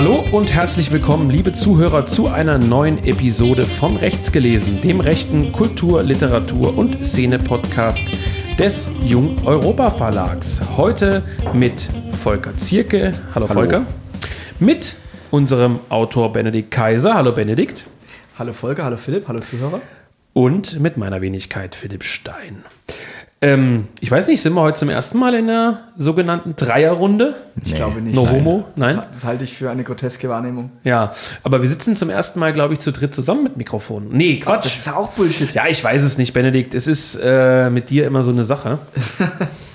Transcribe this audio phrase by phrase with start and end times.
[0.00, 5.52] Hallo und herzlich willkommen, liebe Zuhörer, zu einer neuen Episode von Rechts gelesen, dem rechten
[5.52, 8.04] Kultur-, Literatur- und Szene-Podcast
[8.58, 10.62] des Jung Europa Verlags.
[10.78, 13.12] Heute mit Volker Zierke.
[13.34, 13.60] Hallo, Hallo.
[13.60, 13.86] Volker.
[14.58, 14.96] Mit
[15.30, 17.12] unserem Autor Benedikt Kaiser.
[17.14, 17.86] Hallo Benedikt.
[18.38, 19.82] Hallo Volker, hallo Philipp, hallo Zuhörer.
[20.32, 22.64] Und mit meiner Wenigkeit Philipp Stein.
[23.42, 27.36] Ähm, ich weiß nicht, sind wir heute zum ersten Mal in der sogenannten Dreierrunde?
[27.64, 28.14] Ich glaube nicht.
[28.14, 28.34] No Nein.
[28.34, 28.64] homo?
[28.76, 28.96] Nein?
[28.96, 30.70] Das, das halte ich für eine groteske Wahrnehmung.
[30.84, 31.10] Ja,
[31.42, 34.08] aber wir sitzen zum ersten Mal, glaube ich, zu dritt zusammen mit Mikrofon.
[34.10, 34.66] Nee, Quatsch.
[34.66, 35.52] Das ist auch Bullshit.
[35.54, 36.74] Ja, ich weiß es nicht, Benedikt.
[36.74, 38.78] Es ist äh, mit dir immer so eine Sache.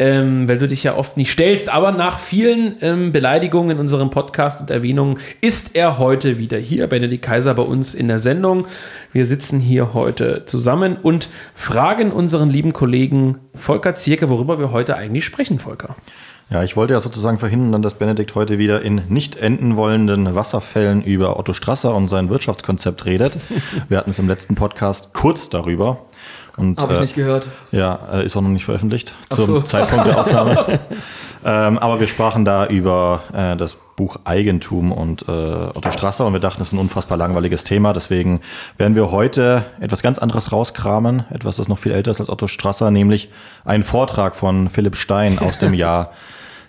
[0.00, 1.68] ähm, weil du dich ja oft nicht stellst.
[1.68, 6.86] Aber nach vielen ähm, Beleidigungen in unserem Podcast und Erwähnungen ist er heute wieder hier,
[6.86, 8.66] Benedikt Kaiser, bei uns in der Sendung.
[9.12, 14.96] Wir sitzen hier heute zusammen und fragen unseren lieben Kollegen Volker Zierke, worüber wir heute
[14.96, 15.94] eigentlich sprechen, Volker.
[16.48, 21.02] Ja, ich wollte ja sozusagen verhindern, dass Benedikt heute wieder in nicht enden wollenden Wasserfällen
[21.02, 23.36] über Otto Strasser und sein Wirtschaftskonzept redet.
[23.88, 26.06] Wir hatten es im letzten Podcast kurz darüber.
[26.60, 27.48] Und, Habe ich äh, nicht gehört.
[27.72, 29.60] Ja, äh, ist auch noch nicht veröffentlicht zum so.
[29.62, 30.78] Zeitpunkt der Aufnahme.
[31.44, 36.34] ähm, aber wir sprachen da über äh, das Buch Eigentum und äh, Otto Strasser und
[36.34, 37.94] wir dachten, das ist ein unfassbar langweiliges Thema.
[37.94, 38.40] Deswegen
[38.76, 42.46] werden wir heute etwas ganz anderes rauskramen, etwas, das noch viel älter ist als Otto
[42.46, 43.30] Strasser, nämlich
[43.64, 46.12] einen Vortrag von Philipp Stein aus dem Jahr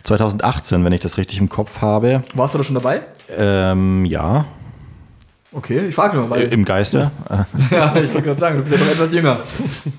[0.04, 2.22] 2018, wenn ich das richtig im Kopf habe.
[2.34, 3.02] Warst du da schon dabei?
[3.38, 4.46] Ähm, ja,
[5.54, 6.44] Okay, ich frage nur, weil.
[6.44, 7.12] im Geiste.
[7.72, 9.38] ja, ich wollte gerade sagen, du bist ja noch etwas jünger.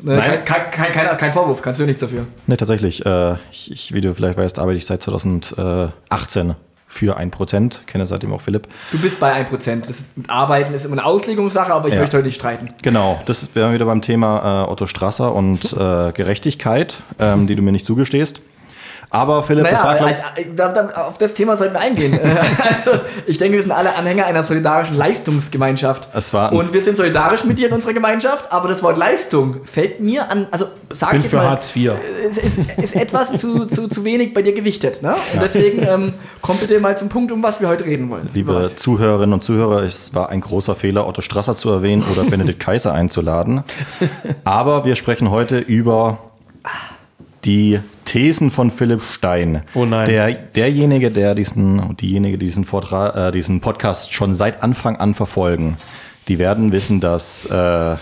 [0.03, 0.45] Nein.
[0.47, 2.27] kein, kein, kein, kein Vorwurf, kannst du ja nichts dafür.
[2.47, 3.05] Ne, tatsächlich.
[3.05, 6.55] Äh, ich, ich, wie du vielleicht weißt, arbeite ich seit 2018
[6.89, 7.85] für 1%.
[7.87, 8.69] Kenne seitdem auch Philipp.
[8.93, 9.87] Du bist bei 1%.
[9.87, 12.01] Das Arbeiten ist immer eine Auslegungssache, aber ich Ja.
[12.01, 12.69] möchte heute nicht streiten.
[12.83, 17.63] Genau, das wären wieder beim Thema äh, Otto Strasser und äh, Gerechtigkeit, ähm, die du
[17.63, 18.41] mir nicht zugestehst.
[19.11, 20.21] Aber Philipp, das war, Naja, als,
[20.57, 22.15] da, da, auf das Thema sollten wir eingehen.
[22.15, 22.19] Äh,
[22.75, 26.09] also, ich denke, wir sind alle Anhänger einer solidarischen Leistungsgemeinschaft.
[26.15, 29.65] Es war Und wir sind solidarisch mit dir in unserer Gemeinschaft, aber das Wort Leistung
[29.65, 31.93] fällt mir an, also sag Bin ich jetzt für mal, Hartz IV.
[32.29, 35.03] es ist, ist etwas zu, zu, zu wenig bei dir gewichtet.
[35.03, 35.15] Ne?
[35.35, 38.31] Und deswegen ähm, komm bitte mal zum Punkt, um was wir heute reden wollen.
[38.33, 38.73] Liebe?
[38.77, 42.95] Zuhörerinnen und Zuhörer, es war ein großer Fehler, Otto Strasser zu erwähnen oder Benedikt Kaiser
[42.95, 43.63] einzuladen.
[44.45, 46.19] Aber wir sprechen heute über
[47.45, 47.81] die
[48.13, 49.63] Thesen von Philipp Stein.
[49.75, 50.05] Oh nein.
[50.05, 55.15] Der, derjenige, der diesen, diejenige, die diesen, Vortrag, äh, diesen Podcast schon seit Anfang an
[55.15, 55.79] verfolgen,
[56.29, 57.97] die werden wissen, dass äh,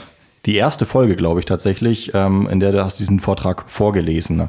[0.47, 4.37] die erste Folge, glaube ich tatsächlich, ähm, in der du hast diesen Vortrag vorgelesen.
[4.37, 4.49] ne?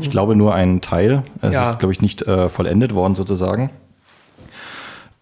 [0.00, 1.24] Ich glaube nur ein Teil.
[1.42, 1.70] Es Ja.
[1.70, 3.70] ist, glaube ich, nicht äh, vollendet worden sozusagen.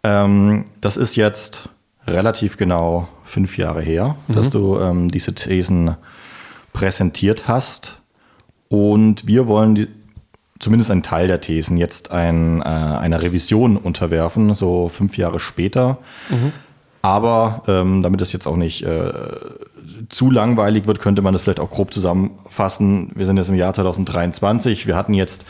[0.05, 1.71] Ähm, das ist jetzt
[2.07, 5.97] relativ genau fünf Jahre her, dass du ähm, diese Thesen
[6.75, 7.98] präsentiert hast.
[8.69, 9.89] Und wir wollen die,
[10.59, 15.99] zumindest einen Teil der Thesen jetzt ein, äh, einer Revision unterwerfen, so fünf Jahre später.
[17.03, 19.13] Aber ähm, damit es jetzt auch nicht äh,
[20.09, 23.13] zu langweilig wird, könnte man das vielleicht auch grob zusammenfassen.
[23.15, 24.87] Wir sind jetzt im Jahr 2023.
[24.87, 25.47] Wir hatten jetzt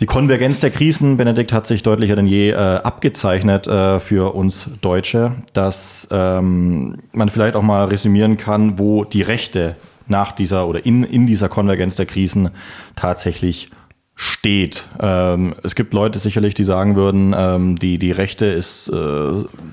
[0.00, 4.68] die Konvergenz der Krisen, Benedikt, hat sich deutlicher denn je äh, abgezeichnet äh, für uns
[4.80, 9.74] Deutsche, dass ähm, man vielleicht auch mal resümieren kann, wo die Rechte
[10.08, 12.50] nach dieser oder in, in dieser Konvergenz der Krisen
[12.96, 13.68] tatsächlich
[14.14, 14.88] steht.
[15.00, 18.92] Ähm, es gibt Leute sicherlich, die sagen würden, ähm, die, die Rechte ist äh,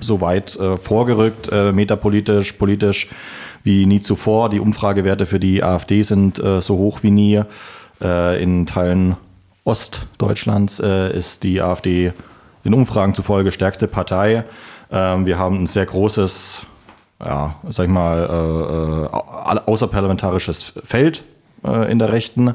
[0.00, 3.08] so weit äh, vorgerückt, äh, metapolitisch, politisch
[3.64, 4.48] wie nie zuvor.
[4.48, 7.42] Die Umfragewerte für die AfD sind äh, so hoch wie nie.
[8.00, 9.16] Äh, in Teilen
[9.64, 12.12] Ostdeutschlands äh, ist die AfD
[12.64, 14.44] den Umfragen zufolge stärkste Partei.
[14.92, 16.66] Ähm, wir haben ein sehr großes,
[17.24, 21.24] ja, sag ich mal, äh, äh, au- außerparlamentarisches Feld
[21.64, 22.54] äh, in der Rechten.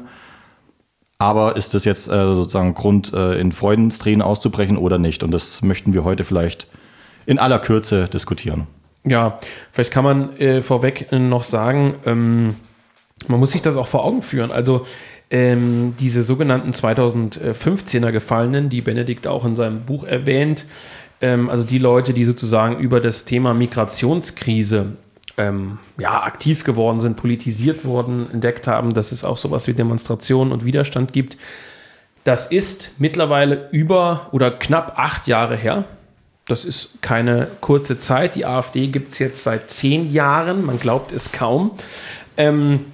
[1.18, 5.22] Aber ist das jetzt äh, sozusagen Grund, äh, in Freudenstränen auszubrechen oder nicht?
[5.22, 6.66] Und das möchten wir heute vielleicht
[7.26, 8.66] in aller Kürze diskutieren.
[9.04, 9.38] Ja,
[9.72, 12.54] vielleicht kann man äh, vorweg noch sagen, ähm,
[13.28, 14.50] man muss sich das auch vor Augen führen.
[14.50, 14.84] Also
[15.30, 20.66] ähm, diese sogenannten 2015er Gefallenen, die Benedikt auch in seinem Buch erwähnt,
[21.22, 24.96] ähm, also die Leute, die sozusagen über das Thema Migrationskrise
[25.38, 30.52] ähm, ja, aktiv geworden sind, politisiert wurden, entdeckt haben, dass es auch sowas wie Demonstrationen
[30.52, 31.38] und Widerstand gibt.
[32.24, 35.84] Das ist mittlerweile über oder knapp acht Jahre her.
[36.46, 38.34] Das ist keine kurze Zeit.
[38.34, 40.66] Die AfD gibt es jetzt seit zehn Jahren.
[40.66, 41.72] Man glaubt es kaum.
[42.36, 42.86] Ähm,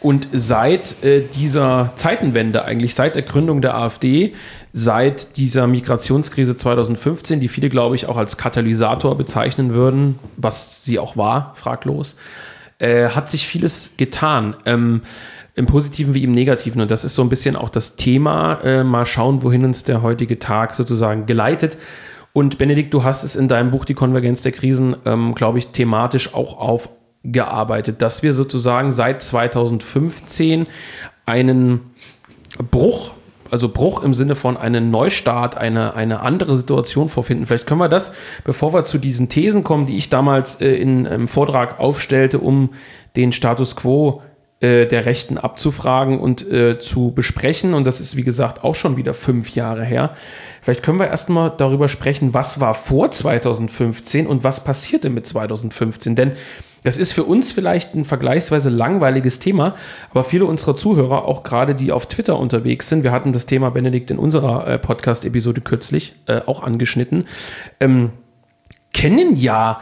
[0.00, 4.34] und seit äh, dieser Zeitenwende, eigentlich seit der Gründung der AfD,
[4.78, 10.98] seit dieser Migrationskrise 2015, die viele, glaube ich, auch als Katalysator bezeichnen würden, was sie
[10.98, 12.18] auch war, fraglos,
[12.78, 14.54] äh, hat sich vieles getan.
[14.66, 15.00] Ähm,
[15.54, 16.82] Im Positiven wie im Negativen.
[16.82, 18.60] Und das ist so ein bisschen auch das Thema.
[18.62, 21.78] Äh, mal schauen, wohin uns der heutige Tag sozusagen geleitet.
[22.34, 25.68] Und Benedikt, du hast es in deinem Buch Die Konvergenz der Krisen, ähm, glaube ich,
[25.68, 30.66] thematisch auch aufgearbeitet, dass wir sozusagen seit 2015
[31.24, 31.80] einen
[32.70, 33.12] Bruch
[33.50, 37.46] also Bruch im Sinne von einem Neustart, eine, eine andere Situation vorfinden.
[37.46, 38.12] Vielleicht können wir das,
[38.44, 42.70] bevor wir zu diesen Thesen kommen, die ich damals äh, in einem Vortrag aufstellte, um
[43.16, 44.22] den Status quo
[44.60, 47.74] äh, der Rechten abzufragen und äh, zu besprechen.
[47.74, 50.14] Und das ist, wie gesagt, auch schon wieder fünf Jahre her.
[50.62, 56.16] Vielleicht können wir erstmal darüber sprechen, was war vor 2015 und was passierte mit 2015.
[56.16, 56.32] Denn
[56.86, 59.74] das ist für uns vielleicht ein vergleichsweise langweiliges Thema,
[60.12, 63.70] aber viele unserer Zuhörer, auch gerade die auf Twitter unterwegs sind, wir hatten das Thema
[63.70, 67.24] Benedikt in unserer äh, Podcast-Episode kürzlich äh, auch angeschnitten,
[67.80, 68.10] ähm,
[68.92, 69.80] kennen ja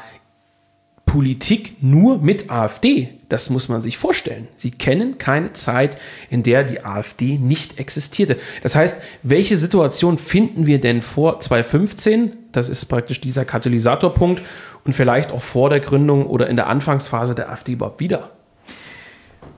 [1.04, 3.10] Politik nur mit AfD.
[3.28, 4.48] Das muss man sich vorstellen.
[4.56, 5.98] Sie kennen keine Zeit,
[6.30, 8.38] in der die AfD nicht existierte.
[8.62, 12.32] Das heißt, welche Situation finden wir denn vor 2015?
[12.52, 14.42] Das ist praktisch dieser Katalysatorpunkt
[14.84, 18.30] und vielleicht auch vor der Gründung oder in der Anfangsphase der AfD überhaupt wieder?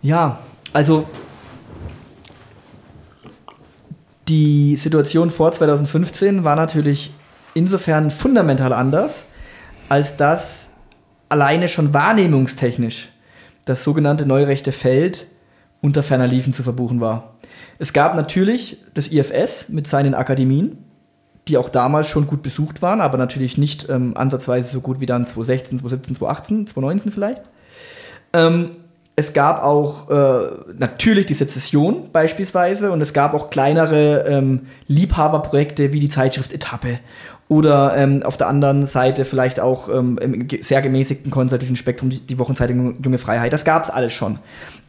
[0.02, 0.38] Ja,
[0.73, 1.06] also
[4.28, 7.12] die Situation vor 2015 war natürlich
[7.55, 9.25] insofern fundamental anders,
[9.88, 10.69] als dass
[11.29, 13.08] alleine schon wahrnehmungstechnisch
[13.64, 15.26] das sogenannte neurechte Feld
[15.81, 17.34] unter ferner Liefen zu verbuchen war.
[17.79, 20.79] Es gab natürlich das IFS mit seinen Akademien,
[21.48, 25.06] die auch damals schon gut besucht waren, aber natürlich nicht ähm, ansatzweise so gut wie
[25.06, 27.43] dann 2016, 2017, 2018, 2019 vielleicht.
[28.32, 28.70] Ähm,
[29.19, 35.93] es gab auch äh, natürlich die Sezession beispielsweise und es gab auch kleinere ähm, Liebhaberprojekte
[35.93, 36.98] wie die Zeitschrift Etappe
[37.48, 42.20] oder ähm, auf der anderen Seite vielleicht auch ähm, im sehr gemäßigten konservativen Spektrum die,
[42.20, 43.52] die Wochenzeitung Junge Freiheit.
[43.52, 44.38] Das gab es alles schon.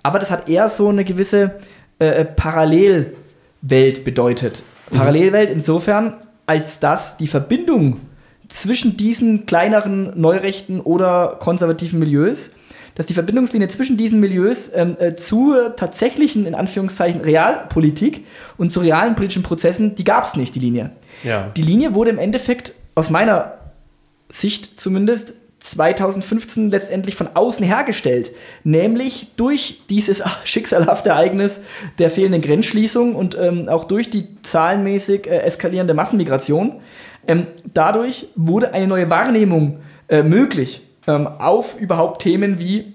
[0.03, 1.59] Aber das hat eher so eine gewisse
[1.99, 4.63] äh, äh Parallelwelt bedeutet.
[4.91, 4.97] Mhm.
[4.97, 6.15] Parallelwelt insofern,
[6.47, 8.01] als dass die Verbindung
[8.47, 12.51] zwischen diesen kleineren neurechten oder konservativen Milieus,
[12.95, 18.25] dass die Verbindungslinie zwischen diesen Milieus ähm, äh, zur tatsächlichen, in Anführungszeichen, Realpolitik
[18.57, 20.91] und zu realen politischen Prozessen, die gab es nicht, die Linie.
[21.23, 21.51] Ja.
[21.55, 23.59] Die Linie wurde im Endeffekt, aus meiner
[24.29, 28.31] Sicht zumindest, 2015 letztendlich von außen hergestellt,
[28.63, 31.61] nämlich durch dieses schicksalhafte Ereignis
[31.97, 36.79] der fehlenden Grenzschließung und ähm, auch durch die zahlenmäßig äh, eskalierende Massenmigration.
[37.27, 42.93] Ähm, dadurch wurde eine neue Wahrnehmung äh, möglich ähm, auf überhaupt Themen wie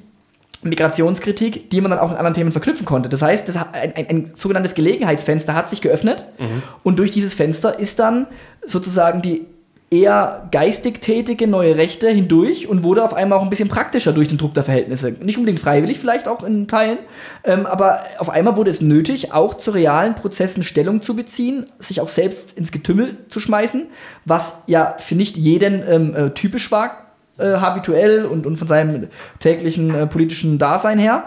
[0.63, 3.09] Migrationskritik, die man dann auch mit anderen Themen verknüpfen konnte.
[3.09, 6.63] Das heißt, das ein, ein, ein, sogenanntes Gelegenheitsfenster hat sich geöffnet mhm.
[6.85, 8.29] und durch dieses Fenster ist dann
[8.65, 9.47] sozusagen die
[9.93, 14.29] eher geistig tätige neue Rechte hindurch und wurde auf einmal auch ein bisschen praktischer durch
[14.29, 15.13] den Druck der Verhältnisse.
[15.21, 16.99] Nicht unbedingt freiwillig, vielleicht auch in Teilen,
[17.45, 22.01] ähm, aber auf einmal wurde es nötig, auch zu realen Prozessen Stellung zu beziehen, sich
[22.01, 23.87] auch selbst ins Getümmel zu schmeißen,
[24.25, 29.09] was ja für nicht jeden ähm, äh, typisch war, äh, habituell und, und von seinem
[29.41, 31.25] täglichen äh, politischen Dasein her.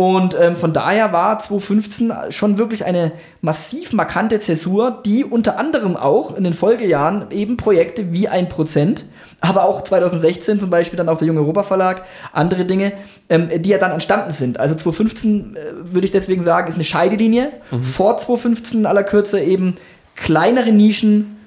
[0.00, 3.12] Und ähm, von daher war 2015 schon wirklich eine
[3.42, 9.04] massiv markante Zäsur, die unter anderem auch in den Folgejahren eben Projekte wie ein Prozent,
[9.42, 12.94] aber auch 2016 zum Beispiel dann auch der Junge Europa Verlag, andere Dinge,
[13.28, 14.58] ähm, die ja dann entstanden sind.
[14.58, 15.58] Also 2015 äh,
[15.92, 17.50] würde ich deswegen sagen, ist eine Scheidelinie.
[17.70, 17.82] Mhm.
[17.82, 19.74] Vor 2015 aller Kürze eben
[20.16, 21.39] kleinere Nischen,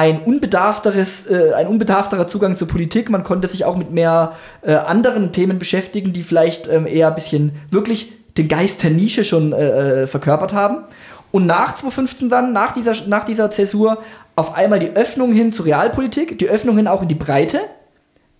[0.00, 3.10] ein unbedarfteres, äh, ein unbedarfterer Zugang zur Politik.
[3.10, 7.14] Man konnte sich auch mit mehr äh, anderen Themen beschäftigen, die vielleicht ähm, eher ein
[7.14, 10.84] bisschen wirklich den Geist der Nische schon äh, äh verkörpert haben.
[11.32, 14.02] Und nach 2015 dann, nach dieser, nach dieser Zäsur,
[14.36, 17.60] auf einmal die Öffnung hin zur Realpolitik, die Öffnung hin auch in die Breite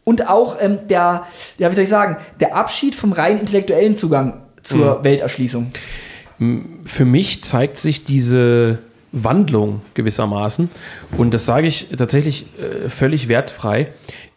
[0.05, 1.27] und auch ähm, der,
[1.59, 5.05] ja, wie soll ich sagen, der Abschied vom rein intellektuellen Zugang zur mhm.
[5.05, 5.73] Welterschließung.
[6.87, 8.79] Für mich zeigt sich diese
[9.13, 10.71] Wandlung gewissermaßen.
[11.17, 13.89] Und das sage ich tatsächlich äh, völlig wertfrei.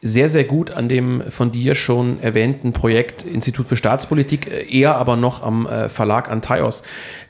[0.02, 4.96] Sehr, sehr gut an dem von dir schon erwähnten Projekt Institut für Staatspolitik, äh, eher
[4.96, 6.84] aber noch am äh, Verlag Antaios,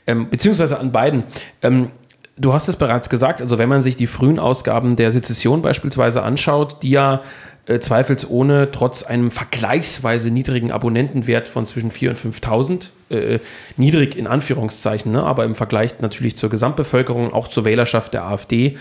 [0.06, 1.24] ähm, beziehungsweise an beiden.
[1.62, 1.90] Ähm,
[2.36, 6.22] du hast es bereits gesagt, also wenn man sich die frühen Ausgaben der Sezession beispielsweise
[6.22, 7.22] anschaut, die ja
[7.66, 13.38] äh, zweifelsohne trotz einem vergleichsweise niedrigen Abonnentenwert von zwischen 4.000 und 5.000, äh,
[13.76, 18.76] niedrig in Anführungszeichen, ne, aber im Vergleich natürlich zur Gesamtbevölkerung, auch zur Wählerschaft der AfD,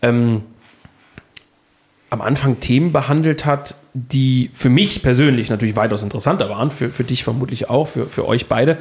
[0.00, 0.42] ähm,
[2.10, 7.04] am Anfang Themen behandelt hat, die für mich persönlich natürlich weitaus interessanter waren, für, für
[7.04, 8.78] dich vermutlich auch, für, für euch beide,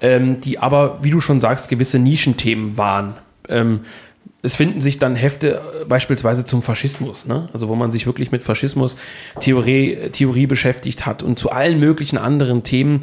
[0.00, 3.14] ähm, die aber, wie du schon sagst, gewisse Nischenthemen waren.
[3.48, 3.80] Ähm,
[4.42, 7.48] es finden sich dann Hefte äh, beispielsweise zum Faschismus, ne?
[7.52, 8.96] also wo man sich wirklich mit Faschismus
[9.40, 13.00] Theorie, Theorie beschäftigt hat und zu allen möglichen anderen Themen.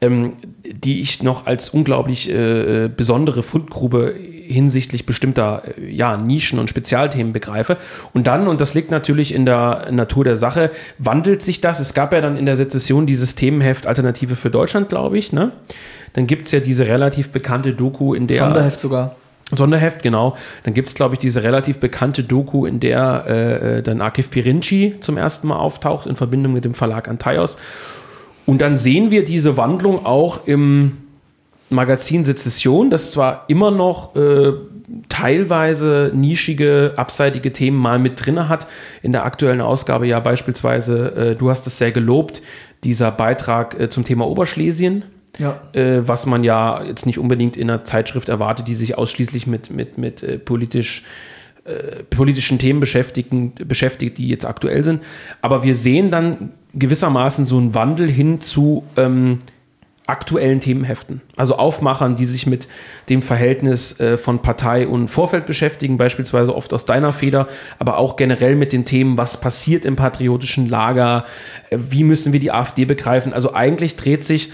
[0.00, 4.14] ähm, die ich noch als unglaublich äh, besondere Fundgrube
[4.46, 7.78] hinsichtlich bestimmter äh, ja, Nischen und Spezialthemen begreife.
[8.12, 11.80] Und dann, und das liegt natürlich in der Natur der Sache, wandelt sich das.
[11.80, 15.32] Es gab ja dann in der Sezession dieses Themenheft Alternative für Deutschland, glaube ich.
[15.32, 15.52] Ne?
[16.12, 18.38] Dann gibt es ja diese relativ bekannte Doku, in der.
[18.38, 19.16] Sonderheft sogar.
[19.50, 20.36] Sonderheft, genau.
[20.62, 24.94] Dann gibt es, glaube ich, diese relativ bekannte Doku, in der äh, dann Akif Pirinci
[25.00, 27.58] zum ersten Mal auftaucht in Verbindung mit dem Verlag Antaios.
[28.46, 30.98] Und dann sehen wir diese Wandlung auch im
[31.70, 34.52] Magazin Sezession, das zwar immer noch äh,
[35.08, 38.66] teilweise nischige, abseitige Themen mal mit drin hat.
[39.02, 42.42] In der aktuellen Ausgabe ja beispielsweise, äh, du hast es sehr gelobt,
[42.84, 45.04] dieser Beitrag äh, zum Thema Oberschlesien.
[45.38, 45.60] Ja.
[45.72, 49.70] Äh, was man ja jetzt nicht unbedingt in einer Zeitschrift erwartet, die sich ausschließlich mit,
[49.70, 51.04] mit, mit äh, politisch
[51.64, 55.02] äh, politischen Themen beschäftigen, beschäftigt, die jetzt aktuell sind.
[55.40, 59.38] Aber wir sehen dann gewissermaßen so einen Wandel hin zu ähm,
[60.06, 61.22] aktuellen Themenheften.
[61.36, 62.68] Also Aufmachern, die sich mit
[63.08, 67.48] dem Verhältnis äh, von Partei und Vorfeld beschäftigen, beispielsweise oft aus deiner Feder,
[67.78, 71.24] aber auch generell mit den Themen, was passiert im patriotischen Lager,
[71.70, 73.32] äh, wie müssen wir die AfD begreifen.
[73.32, 74.50] Also eigentlich dreht sich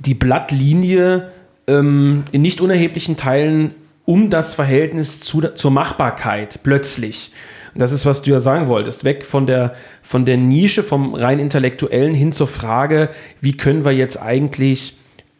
[0.00, 1.30] die Blattlinie
[1.66, 7.32] ähm, in nicht unerheblichen Teilen um das Verhältnis zu, zur Machbarkeit plötzlich.
[7.74, 9.04] Und das ist, was du ja sagen wolltest.
[9.04, 13.92] Weg von der, von der Nische, vom rein intellektuellen hin zur Frage, wie können wir
[13.92, 14.96] jetzt eigentlich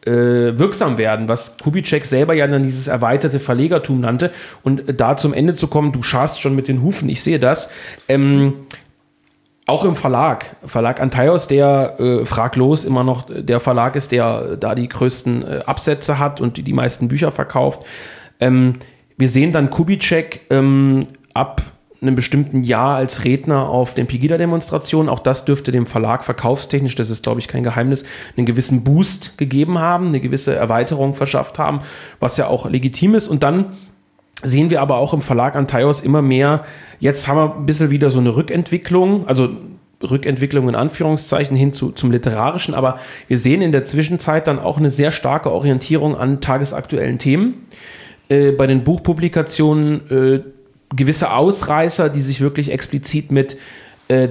[0.07, 0.13] äh,
[0.59, 4.31] wirksam werden, was Kubitschek selber ja dann dieses erweiterte Verlegertum nannte.
[4.63, 7.71] Und da zum Ende zu kommen, du scharst schon mit den Hufen, ich sehe das.
[8.09, 8.55] Ähm,
[9.71, 14.75] auch im Verlag, Verlag Antaios, der äh, fraglos immer noch der Verlag ist, der da
[14.75, 17.85] die größten äh, Absätze hat und die, die meisten Bücher verkauft.
[18.41, 18.75] Ähm,
[19.17, 21.63] wir sehen dann Kubitschek ähm, ab
[22.03, 25.09] einem bestimmten Jahr als Redner auf den Pegida-Demonstrationen.
[25.09, 28.05] Auch das dürfte dem Verlag verkaufstechnisch, das ist, glaube ich, kein Geheimnis,
[28.37, 31.81] einen gewissen Boost gegeben haben, eine gewisse Erweiterung verschafft haben,
[32.19, 33.29] was ja auch legitim ist.
[33.29, 33.67] Und dann
[34.43, 36.65] sehen wir aber auch im Verlag Antaios immer mehr,
[36.99, 39.51] jetzt haben wir ein bisschen wieder so eine Rückentwicklung, also
[40.03, 44.79] Rückentwicklung in Anführungszeichen hin zu, zum Literarischen, aber wir sehen in der Zwischenzeit dann auch
[44.79, 47.67] eine sehr starke Orientierung an tagesaktuellen Themen.
[48.29, 50.41] Äh, bei den Buchpublikationen äh,
[50.95, 53.59] gewisse Ausreißer, die sich wirklich explizit mit
[54.09, 54.29] äh,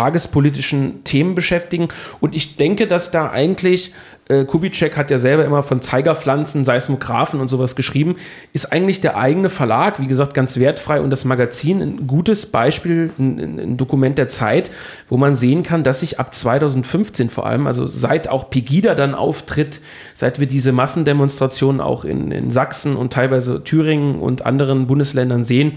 [0.00, 1.88] tagespolitischen Themen beschäftigen.
[2.20, 3.92] Und ich denke, dass da eigentlich,
[4.30, 8.16] äh, Kubitschek hat ja selber immer von Zeigerpflanzen, Seismographen und sowas geschrieben,
[8.54, 13.10] ist eigentlich der eigene Verlag, wie gesagt, ganz wertfrei und das Magazin ein gutes Beispiel,
[13.18, 14.70] ein, ein Dokument der Zeit,
[15.10, 19.14] wo man sehen kann, dass sich ab 2015 vor allem, also seit auch Pegida dann
[19.14, 19.82] auftritt,
[20.14, 25.72] seit wir diese Massendemonstrationen auch in, in Sachsen und teilweise Thüringen und anderen Bundesländern sehen,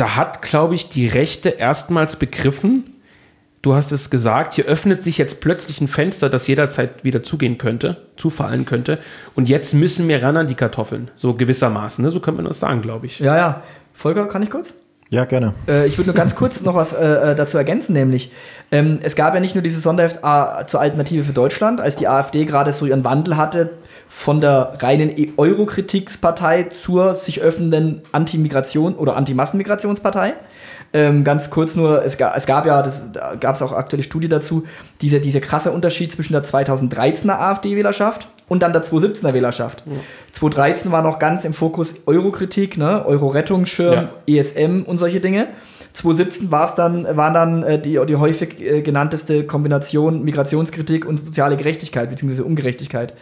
[0.00, 2.94] da hat, glaube ich, die Rechte erstmals begriffen,
[3.62, 7.58] du hast es gesagt, hier öffnet sich jetzt plötzlich ein Fenster, das jederzeit wieder zugehen
[7.58, 8.98] könnte, zufallen könnte.
[9.34, 12.04] Und jetzt müssen wir ran an die Kartoffeln, so gewissermaßen.
[12.04, 12.10] Ne?
[12.10, 13.18] So könnte man das sagen, glaube ich.
[13.20, 13.62] Ja, ja.
[13.92, 14.74] Volker, kann ich kurz?
[15.10, 15.54] Ja, gerne.
[15.66, 18.30] Äh, ich würde nur ganz kurz noch was äh, äh, dazu ergänzen, nämlich
[18.70, 22.08] ähm, es gab ja nicht nur dieses Sonderheft A zur Alternative für Deutschland, als die
[22.08, 23.70] AfD gerade so ihren Wandel hatte
[24.10, 30.34] von der reinen e- Eurokritikspartei zur sich öffnenden Anti-Migration oder Anti-Massenmigrationspartei.
[30.92, 34.02] Ähm, ganz kurz nur, es, ga, es gab ja, das, da gab es auch aktuelle
[34.02, 34.64] Studie dazu,
[35.00, 39.84] dieser diese krasse Unterschied zwischen der 2013er AfD-Wählerschaft und dann der 2017er Wählerschaft.
[39.86, 39.92] Ja.
[40.32, 43.04] 2013 war noch ganz im Fokus Eurokritik, ne?
[43.06, 44.40] Euro-Rettungsschirm, ja.
[44.40, 45.48] ESM und solche Dinge.
[45.94, 51.18] 2017 war es dann, war dann äh, die, die häufig äh, genannteste Kombination Migrationskritik und
[51.18, 52.42] soziale Gerechtigkeit bzw.
[52.42, 53.14] Ungerechtigkeit.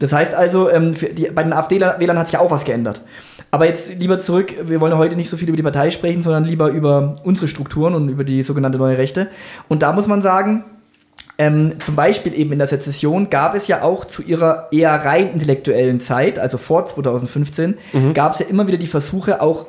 [0.00, 3.02] Das heißt also, ähm, die, bei den AfD-Wählern hat sich ja auch was geändert.
[3.52, 6.44] Aber jetzt lieber zurück, wir wollen heute nicht so viel über die Partei sprechen, sondern
[6.44, 9.28] lieber über unsere Strukturen und über die sogenannte neue Rechte.
[9.68, 10.64] Und da muss man sagen,
[11.36, 15.32] ähm, zum Beispiel eben in der Sezession gab es ja auch zu ihrer eher rein
[15.32, 18.14] intellektuellen Zeit, also vor 2015, mhm.
[18.14, 19.66] gab es ja immer wieder die Versuche, auch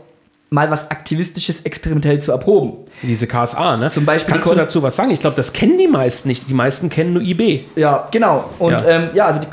[0.52, 2.74] mal was Aktivistisches experimentell zu erproben.
[3.02, 3.90] Diese KSA, ne?
[3.90, 5.10] Zum Beispiel Kannst du dazu was sagen?
[5.10, 6.50] Ich glaube, das kennen die meisten nicht.
[6.50, 7.66] Die meisten kennen nur IB.
[7.76, 8.50] Ja, genau.
[8.60, 9.48] Und ja, ähm, ja also die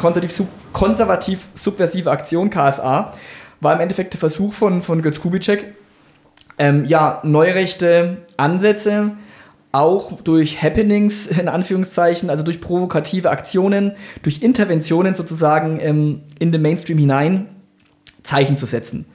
[0.73, 3.15] konservativ-subversive Aktion KSA
[3.61, 5.75] war im Endeffekt der Versuch von, von Götz Kubitschek,
[6.59, 9.13] ähm, ja, neurechte Ansätze
[9.73, 16.63] auch durch Happenings, in Anführungszeichen, also durch provokative Aktionen, durch Interventionen sozusagen ähm, in den
[16.63, 17.49] Mainstream hinein
[18.23, 19.07] Zeichen zu setzen.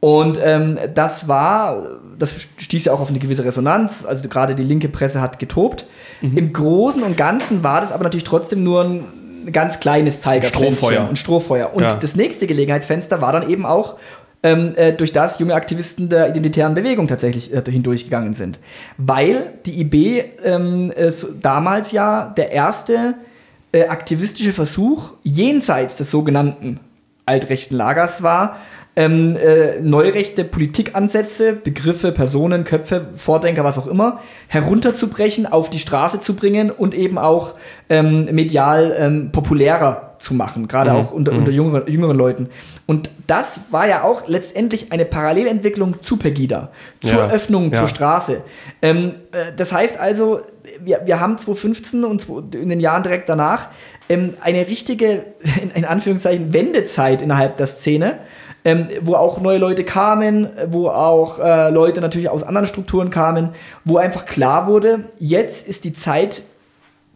[0.00, 1.82] Und ähm, das war,
[2.18, 5.86] das stieß ja auch auf eine gewisse Resonanz, also gerade die linke Presse hat getobt.
[6.20, 6.36] Mhm.
[6.36, 9.04] Im Großen und Ganzen war das aber natürlich trotzdem nur ein
[9.50, 10.76] ganz kleines Zeigerpflänzchen.
[10.76, 11.08] Strohfeuer.
[11.08, 11.74] Ein Strohfeuer.
[11.74, 11.94] Und ja.
[11.94, 13.96] das nächste Gelegenheitsfenster war dann eben auch,
[14.44, 18.60] ähm, äh, durch das junge Aktivisten der identitären Bewegung tatsächlich äh, hindurchgegangen sind.
[18.98, 20.92] Weil die IB ähm,
[21.40, 23.14] damals ja der erste
[23.72, 26.78] äh, aktivistische Versuch jenseits des sogenannten
[27.26, 28.58] altrechten Lagers war,
[28.96, 36.20] ähm, äh, neurechte Politikansätze, Begriffe, Personen, Köpfe, Vordenker, was auch immer, herunterzubrechen, auf die Straße
[36.20, 37.54] zu bringen und eben auch
[37.90, 40.96] ähm, medial ähm, populärer zu machen, gerade Mhm.
[40.96, 41.38] auch unter, Mhm.
[41.38, 42.48] unter jüngeren, jüngeren Leuten.
[42.86, 46.70] Und das war ja auch letztendlich eine Parallelentwicklung zu Pegida,
[47.02, 47.30] zur Ja.
[47.30, 47.80] Öffnung Ja.
[47.80, 48.42] zur Straße.
[48.80, 50.40] Ähm, äh, das heißt also,
[50.82, 53.68] wir, wir haben 2015 und in den Jahren direkt danach
[54.08, 55.24] ähm, eine richtige,
[55.62, 58.18] in, in Anführungszeichen, Wendezeit innerhalb der Szene,
[58.64, 63.50] ähm, wo auch neue Leute kamen, wo auch äh, Leute natürlich aus anderen Strukturen kamen,
[63.84, 66.42] wo einfach klar wurde, jetzt ist die Zeit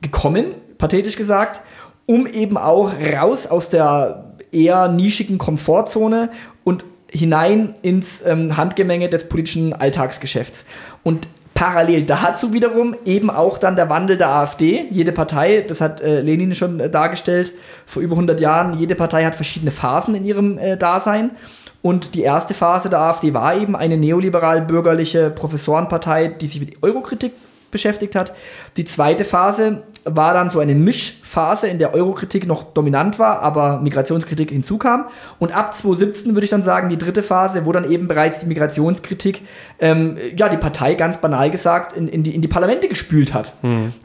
[0.02, 1.60] gekommen, pathetisch gesagt,
[2.06, 6.30] um eben auch raus aus der eher nischigen Komfortzone
[6.64, 10.64] und hinein ins ähm, Handgemenge des politischen Alltagsgeschäfts.
[11.02, 11.26] Und
[11.58, 14.86] parallel dazu wiederum eben auch dann der Wandel der AfD.
[14.92, 17.52] Jede Partei, das hat äh, Lenin schon äh, dargestellt
[17.84, 21.32] vor über 100 Jahren, jede Partei hat verschiedene Phasen in ihrem äh, Dasein.
[21.82, 27.32] Und die erste Phase der AfD war eben eine neoliberal-bürgerliche Professorenpartei, die sich mit Eurokritik
[27.72, 28.34] beschäftigt hat.
[28.76, 29.82] Die zweite Phase
[30.16, 35.06] war dann so eine Mischphase, in der Eurokritik noch dominant war, aber Migrationskritik hinzukam.
[35.38, 38.46] Und ab 2017 würde ich dann sagen, die dritte Phase, wo dann eben bereits die
[38.46, 39.42] Migrationskritik,
[39.80, 43.54] ähm, ja, die Partei ganz banal gesagt, in, in, die, in die Parlamente gespült hat,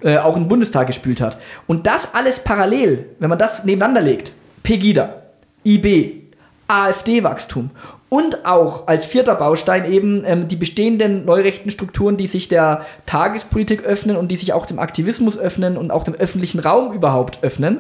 [0.02, 1.38] äh, auch in den Bundestag gespült hat.
[1.68, 4.34] Und das alles parallel, wenn man das nebeneinander legt,
[4.64, 5.24] Pegida,
[5.66, 6.24] IB,
[6.68, 7.70] AfD-Wachstum
[8.14, 13.86] und auch als vierter Baustein eben ähm, die bestehenden neurechten Strukturen, die sich der Tagespolitik
[13.86, 17.80] öffnen und die sich auch dem Aktivismus öffnen und auch dem öffentlichen Raum überhaupt öffnen.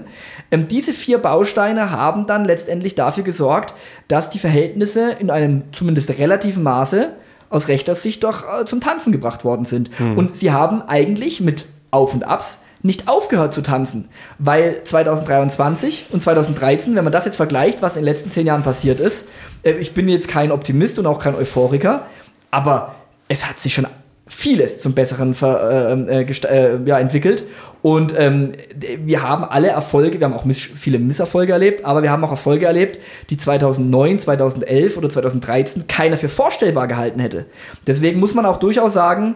[0.50, 3.76] Ähm, diese vier Bausteine haben dann letztendlich dafür gesorgt,
[4.08, 7.12] dass die Verhältnisse in einem zumindest relativen Maße
[7.52, 9.92] aus rechter Sicht doch äh, zum Tanzen gebracht worden sind.
[10.00, 16.22] Und sie haben eigentlich mit Auf und Abs nicht aufgehört zu tanzen, weil 2023 und
[16.22, 19.28] 2013, wenn man das jetzt vergleicht, was in den letzten zehn Jahren passiert ist,
[19.64, 22.06] äh, ich bin jetzt kein Optimist und auch kein Euphoriker,
[22.52, 22.96] aber
[23.30, 23.88] es hat sich schon
[24.28, 27.46] vieles zum Besseren äh, äh, äh, ja, entwickelt
[27.82, 32.12] und ähm, wir haben alle Erfolge, wir haben auch miss viele Misserfolge erlebt, aber wir
[32.12, 37.46] haben auch Erfolge erlebt, die 2009, 2011 oder 2013 keiner für vorstellbar gehalten hätte.
[37.86, 39.36] Deswegen muss man auch durchaus sagen,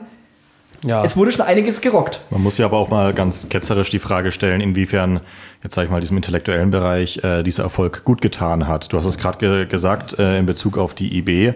[0.86, 1.04] Ja.
[1.04, 2.22] es wurde schon einiges gerockt.
[2.30, 5.22] Man muss ja aber auch mal ganz ketzerisch die Frage stellen, inwiefern,
[5.64, 8.92] jetzt sage ich mal, diesem intellektuellen Bereich äh, dieser Erfolg gut getan hat.
[8.94, 11.54] Du hast es gerade ge gesagt äh, in Bezug auf die IB,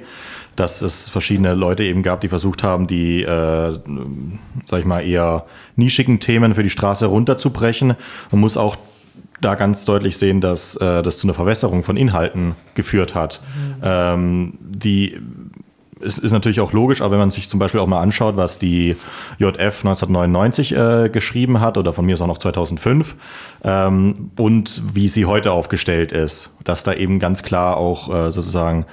[0.56, 3.80] dass es verschiedene Leute eben gab, die versucht haben, die, äh,
[4.66, 7.96] sag ich mal, eher nischigen Themen für die Straße runterzubrechen.
[8.32, 8.76] Man muss auch
[9.42, 13.42] da ganz deutlich sehen, dass äh, das zu einer Verwässerung von Inhalten geführt hat.
[13.84, 15.20] Ähm, die
[16.04, 18.58] es ist natürlich auch logisch, aber wenn man sich zum Beispiel auch mal anschaut, was
[18.58, 18.96] die
[19.38, 23.16] JF 1999 äh, geschrieben hat oder von mir ist auch noch 2005
[23.64, 28.86] ähm, und wie sie heute aufgestellt ist, dass da eben ganz klar auch äh, sozusagen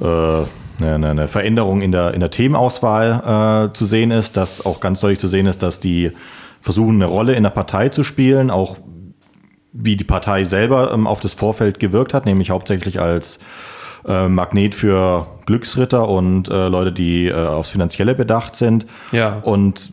[0.00, 4.80] äh, eine, eine Veränderung in der, in der Themenauswahl äh, zu sehen ist, dass auch
[4.80, 6.12] ganz deutlich zu sehen ist, dass die
[6.60, 8.76] versuchen, eine Rolle in der Partei zu spielen, auch
[9.72, 13.38] wie die Partei selber ähm, auf das Vorfeld gewirkt hat, nämlich hauptsächlich als
[14.06, 18.86] äh, Magnet für Glücksritter und äh, Leute, die äh, aufs Finanzielle bedacht sind.
[19.12, 19.38] Ja.
[19.42, 19.92] Und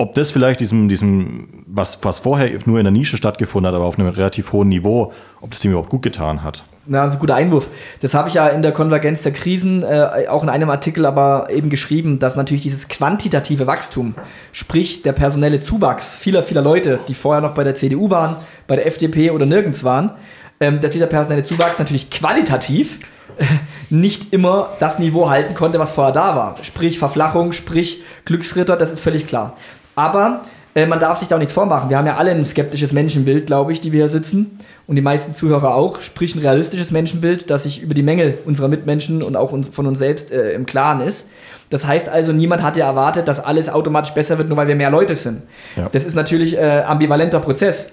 [0.00, 3.84] ob das vielleicht diesem, diesem was, was vorher nur in der Nische stattgefunden hat, aber
[3.84, 6.64] auf einem relativ hohen Niveau, ob das dem überhaupt gut getan hat.
[6.86, 7.68] Na, das ist ein guter Einwurf.
[8.00, 11.48] Das habe ich ja in der Konvergenz der Krisen äh, auch in einem Artikel aber
[11.50, 14.14] eben geschrieben, dass natürlich dieses quantitative Wachstum,
[14.52, 18.36] sprich der personelle Zuwachs vieler, vieler Leute, die vorher noch bei der CDU waren,
[18.66, 20.12] bei der FDP oder nirgends waren,
[20.60, 22.98] ähm, dass dieser personelle Zuwachs natürlich qualitativ
[23.38, 23.44] äh,
[23.88, 26.56] nicht immer das Niveau halten konnte, was vorher da war.
[26.62, 29.56] Sprich Verflachung, sprich Glücksritter, das ist völlig klar.
[29.96, 30.42] Aber
[30.74, 31.88] äh, man darf sich da auch nichts vormachen.
[31.88, 34.58] Wir haben ja alle ein skeptisches Menschenbild, glaube ich, die wir hier sitzen.
[34.86, 36.02] Und die meisten Zuhörer auch.
[36.02, 39.86] Sprich ein realistisches Menschenbild, das sich über die Mängel unserer Mitmenschen und auch uns, von
[39.86, 41.26] uns selbst äh, im Klaren ist.
[41.70, 44.74] Das heißt also, niemand hat ja erwartet, dass alles automatisch besser wird, nur weil wir
[44.74, 45.42] mehr Leute sind.
[45.76, 45.88] Ja.
[45.90, 47.92] Das ist natürlich äh, ambivalenter Prozess.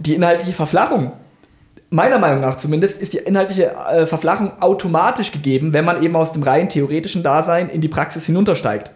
[0.00, 1.12] Die inhaltliche Verflachung
[1.90, 6.32] meiner Meinung nach zumindest, ist die inhaltliche äh, Verflachung automatisch gegeben, wenn man eben aus
[6.32, 8.90] dem rein theoretischen Dasein in die Praxis hinuntersteigt.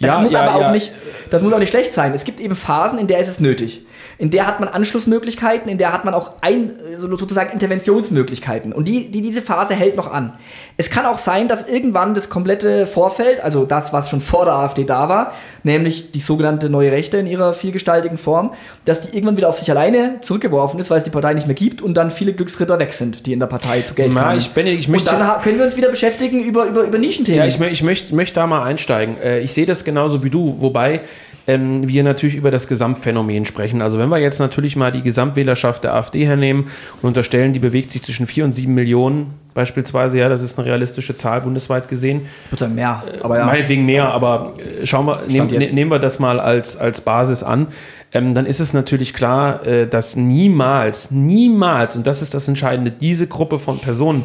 [0.00, 0.72] Das Ja, muss ja, aber auch ja.
[0.72, 0.92] nicht,
[1.30, 2.14] das muss auch nicht schlecht sein.
[2.14, 3.82] Es gibt eben Phasen, in der ist es nötig.
[4.20, 8.72] In der hat man Anschlussmöglichkeiten, in der hat man auch ein, so- sozusagen Interventionsmöglichkeiten.
[8.72, 10.32] Und die, die, diese Phase hält noch an.
[10.76, 14.54] Es kann auch sein, dass irgendwann das komplette Vorfeld, also das, was schon vor der
[14.54, 18.52] AfD da war, nämlich die sogenannte neue Rechte in ihrer vielgestaltigen Form,
[18.84, 21.54] dass die irgendwann wieder auf sich alleine zurückgeworfen ist, weil es die Partei nicht mehr
[21.56, 24.50] gibt und dann viele Glücksritter weg sind, die in der Partei zu Geld Na, ich-
[24.50, 27.38] Benedikt, ich und möchte- dann ha- können wir uns wieder beschäftigen über, über, über Nischenthemen.
[27.40, 29.16] Ja, ich, ich möchte möcht da mal einsteigen.
[29.18, 31.02] Äh, ich sehe das genauso wie du, wobei
[31.48, 33.82] ähm, wir natürlich über das Gesamtphänomen sprechen.
[33.82, 36.66] Also wenn wir jetzt natürlich mal die Gesamtwählerschaft der AfD hernehmen
[37.02, 40.68] und unterstellen, die bewegt sich zwischen 4 und 7 Millionen beispielsweise, ja, das ist eine
[40.68, 42.26] realistische Zahl bundesweit gesehen.
[42.50, 43.46] Bitte mehr, aber ja.
[43.46, 47.42] Meinetwegen mehr, aber äh, schauen wir, nehm, ne, nehmen wir das mal als, als Basis
[47.42, 47.68] an.
[48.12, 52.90] Ähm, dann ist es natürlich klar, äh, dass niemals, niemals, und das ist das Entscheidende,
[52.90, 54.24] diese Gruppe von Personen,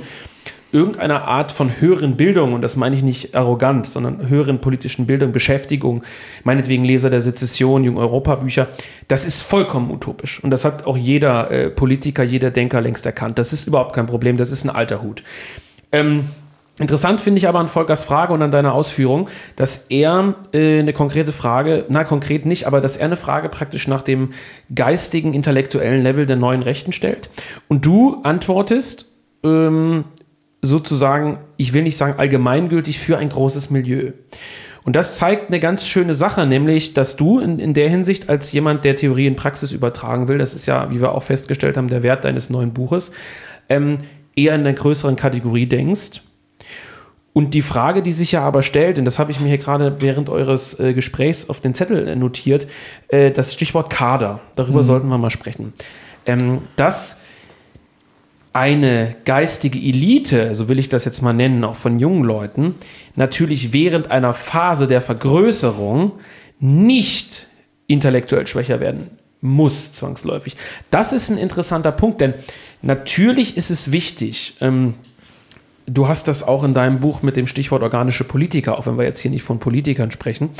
[0.73, 5.31] irgendeiner Art von höheren Bildung, und das meine ich nicht arrogant, sondern höheren politischen Bildung,
[5.31, 6.03] Beschäftigung,
[6.43, 8.67] meinetwegen Leser der Sezession, Jung Europa Bücher,
[9.07, 10.43] das ist vollkommen utopisch.
[10.43, 13.37] Und das hat auch jeder äh, Politiker, jeder Denker längst erkannt.
[13.37, 15.23] Das ist überhaupt kein Problem, das ist ein alter Hut.
[15.91, 16.29] Ähm,
[16.79, 20.91] Interessant finde ich aber an Volkers Frage und an deiner Ausführung, dass er äh, eine
[20.91, 24.31] konkrete Frage, na konkret nicht, aber dass er eine Frage praktisch nach dem
[24.73, 27.29] geistigen, intellektuellen Level der neuen Rechten stellt.
[27.67, 29.05] Und du antwortest,
[29.43, 30.03] ähm,
[30.63, 34.13] sozusagen, ich will nicht sagen allgemeingültig, für ein großes Milieu.
[34.85, 38.51] Und das zeigt eine ganz schöne Sache, nämlich, dass du in, in der Hinsicht als
[38.51, 41.87] jemand, der Theorie in Praxis übertragen will, das ist ja, wie wir auch festgestellt haben,
[41.87, 43.11] der Wert deines neuen Buches,
[43.69, 43.99] ähm,
[44.35, 46.21] eher in einer größeren Kategorie denkst.
[47.33, 49.97] Und die Frage, die sich ja aber stellt, und das habe ich mir hier gerade
[49.99, 52.67] während eures äh, Gesprächs auf den Zettel äh, notiert,
[53.09, 54.83] äh, das Stichwort Kader, darüber mhm.
[54.83, 55.73] sollten wir mal sprechen.
[56.25, 57.22] Ähm, das
[58.53, 62.75] eine geistige Elite, so will ich das jetzt mal nennen, auch von jungen Leuten,
[63.15, 66.13] natürlich während einer Phase der Vergrößerung
[66.59, 67.47] nicht
[67.87, 69.09] intellektuell schwächer werden
[69.41, 70.55] muss, zwangsläufig.
[70.91, 72.35] Das ist ein interessanter Punkt, denn
[72.81, 74.93] natürlich ist es wichtig, ähm,
[75.85, 79.03] du hast das auch in deinem Buch mit dem Stichwort organische Politiker, auch wenn wir
[79.03, 80.51] jetzt hier nicht von Politikern sprechen.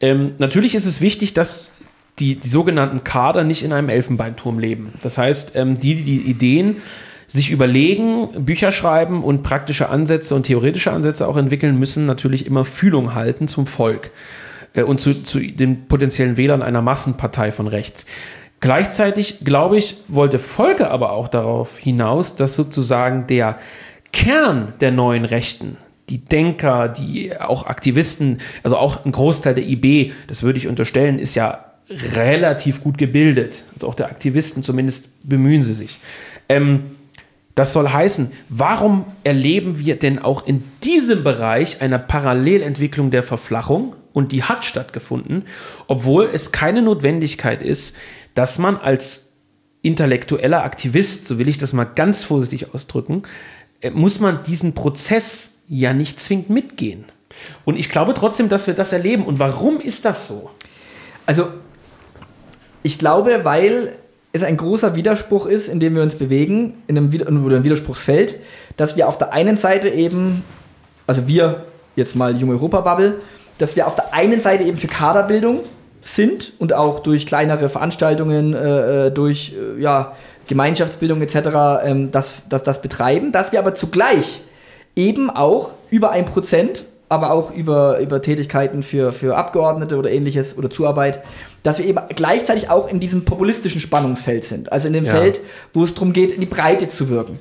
[0.00, 1.70] Ähm, natürlich ist es wichtig, dass
[2.18, 4.92] die, die, sogenannten Kader nicht in einem Elfenbeinturm leben.
[5.02, 6.76] Das heißt, ähm, die, die Ideen
[7.32, 12.64] sich überlegen, Bücher schreiben und praktische Ansätze und theoretische Ansätze auch entwickeln, müssen natürlich immer
[12.64, 14.10] Fühlung halten zum Volk
[14.74, 18.04] äh, und zu, zu den potenziellen Wählern einer Massenpartei von rechts.
[18.58, 23.58] Gleichzeitig, glaube ich, wollte Volke aber auch darauf hinaus, dass sozusagen der
[24.12, 25.76] Kern der neuen Rechten,
[26.08, 31.20] die Denker, die auch Aktivisten, also auch ein Großteil der IB, das würde ich unterstellen,
[31.20, 31.64] ist ja
[32.16, 33.64] relativ gut gebildet.
[33.74, 36.00] Also auch der Aktivisten zumindest bemühen sie sich.
[36.48, 36.82] Ähm,
[37.60, 43.94] das soll heißen, warum erleben wir denn auch in diesem Bereich eine Parallelentwicklung der Verflachung?
[44.14, 45.44] Und die hat stattgefunden,
[45.86, 47.96] obwohl es keine Notwendigkeit ist,
[48.34, 49.32] dass man als
[49.82, 53.24] intellektueller Aktivist, so will ich das mal ganz vorsichtig ausdrücken,
[53.82, 57.04] äh, muss man diesen Prozess ja nicht zwingend mitgehen.
[57.66, 59.26] Und ich glaube trotzdem, dass wir das erleben.
[59.26, 60.48] Und warum ist das so?
[61.26, 61.48] Also,
[62.82, 63.92] ich glaube, weil
[64.32, 68.38] es ein großer Widerspruch ist, in dem wir uns bewegen, in einem, Widerspruchsfeld,
[68.76, 70.44] dass wir auf der einen Seite eben,
[71.06, 71.64] also wir,
[71.96, 73.14] jetzt mal Junge Europa-Bubble,
[73.58, 75.60] dass wir auf der einen Seite eben für Kaderbildung
[76.02, 80.12] sind und auch durch kleinere Veranstaltungen, äh, äh durch äh, ja,
[80.46, 81.84] Gemeinschaftsbildung etc.
[81.84, 84.40] Ähm, das, das, das betreiben, dass wir aber zugleich
[84.96, 90.56] eben auch über ein Prozent aber auch über, über Tätigkeiten für, für Abgeordnete oder ähnliches
[90.56, 91.22] oder Zuarbeit,
[91.62, 94.72] dass wir eben gleichzeitig auch in diesem populistischen Spannungsfeld sind.
[94.72, 95.12] Also in dem ja.
[95.12, 95.40] Feld,
[95.72, 97.38] wo es darum geht, in die Breite zu wirken.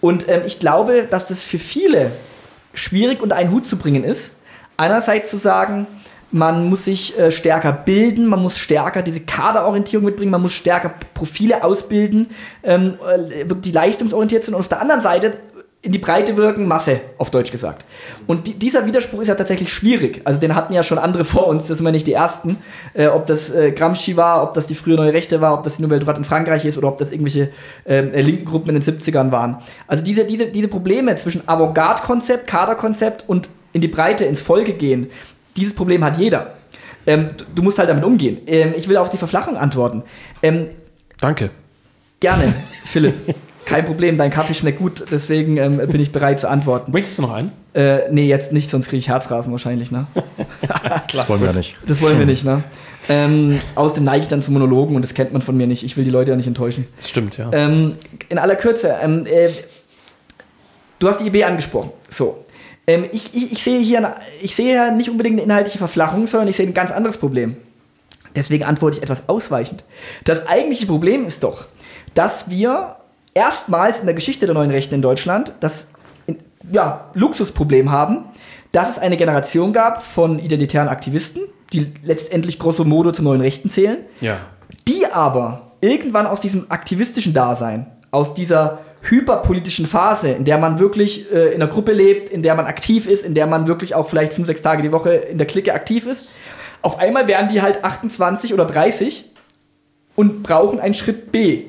[0.00, 2.10] Und ähm, ich glaube, dass das für viele
[2.74, 4.36] schwierig unter einen Hut zu bringen ist.
[4.76, 5.86] Einerseits zu sagen,
[6.32, 10.94] man muss sich äh, stärker bilden, man muss stärker diese Kaderorientierung mitbringen, man muss stärker
[11.14, 12.30] Profile ausbilden,
[12.62, 12.96] ähm,
[13.30, 14.54] äh, die leistungsorientiert sind.
[14.54, 15.38] Und auf der anderen Seite
[15.82, 17.84] in die Breite wirken, Masse, auf Deutsch gesagt.
[18.26, 20.20] Und die, dieser Widerspruch ist ja tatsächlich schwierig.
[20.24, 22.58] Also den hatten ja schon andere vor uns, das sind wir nicht die Ersten.
[22.92, 25.76] Äh, ob das äh, Gramsci war, ob das die frühe Neue Rechte war, ob das
[25.76, 27.50] die Nouvelle Droite in Frankreich ist oder ob das irgendwelche
[27.86, 29.58] ähm, äh, linken Gruppen in den 70ern waren.
[29.86, 35.10] Also diese, diese, diese Probleme zwischen Avantgarde-Konzept, Kaderkonzept und in die Breite, ins Folge gehen,
[35.56, 36.54] dieses Problem hat jeder.
[37.06, 38.38] Ähm, du musst halt damit umgehen.
[38.46, 40.02] Ähm, ich will auf die Verflachung antworten.
[40.42, 40.70] Ähm,
[41.20, 41.50] Danke.
[42.18, 42.52] Gerne,
[42.84, 43.36] Philipp.
[43.66, 46.92] Kein Problem, dein Kaffee schmeckt gut, deswegen ähm, bin ich bereit zu antworten.
[46.92, 47.50] Möchtest du noch einen?
[47.74, 50.06] Äh, nee, jetzt nicht, sonst kriege ich Herzrasen wahrscheinlich, ne?
[50.88, 51.74] das, das wollen wir nicht.
[51.84, 52.62] Das wollen wir nicht, ne?
[53.08, 55.82] Ähm, außerdem neige ich dann zu Monologen und das kennt man von mir nicht.
[55.82, 56.86] Ich will die Leute ja nicht enttäuschen.
[56.96, 57.50] Das stimmt, ja.
[57.52, 57.96] Ähm,
[58.28, 59.48] in aller Kürze, ähm, äh,
[61.00, 61.90] du hast die IB angesprochen.
[62.08, 62.44] So.
[62.86, 66.48] Ähm, ich, ich, ich, sehe hier, ich sehe hier nicht unbedingt eine inhaltliche Verflachung, sondern
[66.48, 67.56] ich sehe ein ganz anderes Problem.
[68.36, 69.82] Deswegen antworte ich etwas ausweichend.
[70.22, 71.64] Das eigentliche Problem ist doch,
[72.14, 72.96] dass wir
[73.36, 75.88] erstmals in der Geschichte der neuen Rechten in Deutschland das
[76.72, 78.24] ja, Luxusproblem haben,
[78.72, 83.70] dass es eine Generation gab von identitären Aktivisten, die letztendlich grosso modo zu neuen Rechten
[83.70, 84.38] zählen, ja.
[84.88, 91.30] die aber irgendwann aus diesem aktivistischen Dasein, aus dieser hyperpolitischen Phase, in der man wirklich
[91.30, 94.08] äh, in einer Gruppe lebt, in der man aktiv ist, in der man wirklich auch
[94.08, 96.30] vielleicht fünf, sechs Tage die Woche in der Clique aktiv ist,
[96.82, 99.24] Auf einmal werden die halt 28 oder 30
[100.14, 101.64] und brauchen einen Schritt B.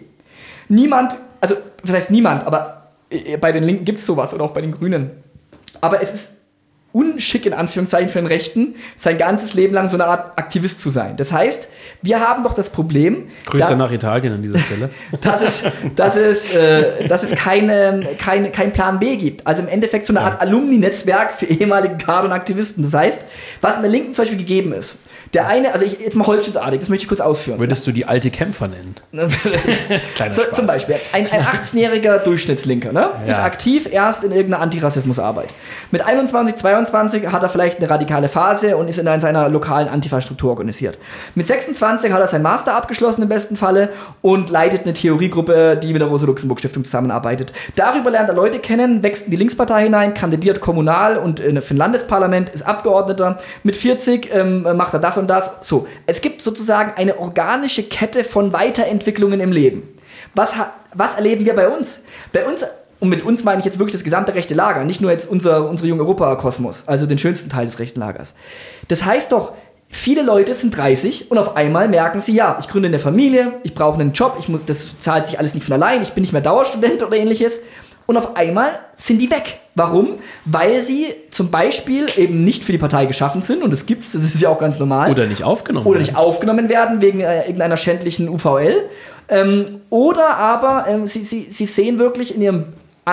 [0.69, 4.51] Niemand, also das heißt niemand, aber äh, bei den Linken gibt es sowas oder auch
[4.51, 5.11] bei den Grünen.
[5.81, 6.29] Aber es ist
[6.97, 10.89] unschick in Anführungszeichen für den Rechten, sein ganzes Leben lang so eine Art Aktivist zu
[10.89, 11.15] sein.
[11.15, 11.69] Das heißt,
[12.01, 13.27] wir haben doch das Problem.
[13.45, 14.89] Grüße da, nach Italien an dieser Stelle.
[15.21, 15.63] dass es,
[15.95, 19.45] dass es, äh, dass es keine, keine, kein Plan B gibt.
[19.45, 22.83] Also im Endeffekt so eine Art Alumni-Netzwerk für ehemalige Kader und Aktivisten.
[22.83, 23.19] Das heißt,
[23.61, 24.97] was in der Linken zum Beispiel gegeben ist,
[25.37, 27.59] der eine, also ich, jetzt mal holzschnittartig, das möchte ich kurz ausführen.
[27.59, 28.95] Würdest du die alte Kämpfer nennen?
[30.15, 33.11] Kleiner so, Zum Beispiel, ein, ein 18-jähriger Durchschnittslinker ne?
[33.23, 33.31] Ja.
[33.31, 35.49] ist aktiv erst in irgendeiner Antirassismusarbeit.
[35.91, 40.49] Mit 21, 22 hat er vielleicht eine radikale Phase und ist in seiner lokalen Antifa-Struktur
[40.49, 40.97] organisiert.
[41.35, 43.89] Mit 26 hat er sein Master abgeschlossen im besten Falle
[44.23, 47.53] und leitet eine Theoriegruppe, die mit der Rosa-Luxemburg-Stiftung zusammenarbeitet.
[47.75, 51.77] Darüber lernt er Leute kennen, wächst in die Linkspartei hinein, kandidiert kommunal und für ein
[51.77, 53.37] Landesparlament, ist Abgeordneter.
[53.61, 55.51] Mit 40 ähm, macht er das und das.
[55.61, 59.87] So, es gibt sozusagen eine organische Kette von Weiterentwicklungen im Leben.
[60.33, 60.53] Was,
[60.93, 61.99] was erleben wir bei uns?
[62.33, 62.65] Bei uns,
[62.99, 65.69] und mit uns meine ich jetzt wirklich das gesamte rechte Lager, nicht nur jetzt unser,
[65.69, 68.33] unsere junge Europa-Kosmos, also den schönsten Teil des rechten Lagers.
[68.87, 69.53] Das heißt doch,
[69.87, 73.73] viele Leute sind 30 und auf einmal merken sie, ja, ich gründe eine Familie, ich
[73.73, 76.33] brauche einen Job, ich muss, das zahlt sich alles nicht von allein, ich bin nicht
[76.33, 77.59] mehr Dauerstudent oder ähnliches
[78.07, 79.59] und auf einmal sind die weg.
[79.75, 80.15] Warum?
[80.45, 84.13] Weil sie zum Beispiel eben nicht für die Partei geschaffen sind und das gibt es,
[84.13, 85.11] das ist ja auch ganz normal.
[85.11, 88.89] Oder nicht aufgenommen Oder nicht aufgenommen werden wegen äh, irgendeiner schändlichen UVL.
[89.29, 92.63] Ähm, oder aber ähm, sie, sie, sie sehen wirklich in ihrem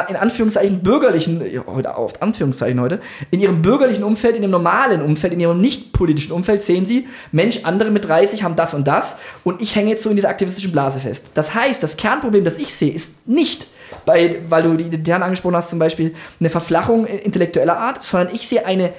[0.08, 5.32] in Anführungszeichen bürgerlichen, heute oft Anführungszeichen heute, in ihrem bürgerlichen Umfeld, in ihrem normalen Umfeld,
[5.32, 9.16] in ihrem nicht politischen Umfeld sehen sie, Mensch, andere mit 30 haben das und das
[9.44, 11.26] und ich hänge jetzt so in dieser aktivistischen Blase fest.
[11.34, 13.68] Das heißt, das Kernproblem, das ich sehe, ist nicht,
[14.04, 18.48] bei, weil du die Intern angesprochen hast, zum Beispiel eine Verflachung intellektueller Art, sondern ich
[18.48, 18.92] sehe eine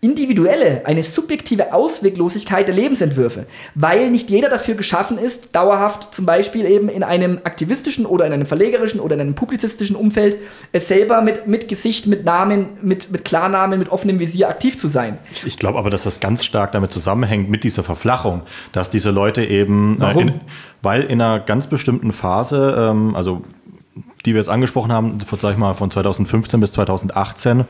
[0.00, 6.66] individuelle, eine subjektive Ausweglosigkeit der Lebensentwürfe, weil nicht jeder dafür geschaffen ist, dauerhaft zum Beispiel
[6.66, 10.38] eben in einem aktivistischen oder in einem verlegerischen oder in einem publizistischen Umfeld
[10.70, 14.86] es selber mit, mit Gesicht, mit Namen, mit, mit Klarnamen, mit offenem Visier aktiv zu
[14.86, 15.18] sein.
[15.44, 19.44] Ich glaube aber, dass das ganz stark damit zusammenhängt mit dieser Verflachung, dass diese Leute
[19.44, 20.40] eben, äh, in,
[20.80, 23.42] weil in einer ganz bestimmten Phase, ähm, also
[24.28, 27.64] die wir jetzt angesprochen haben, sag ich mal von 2015 bis 2018,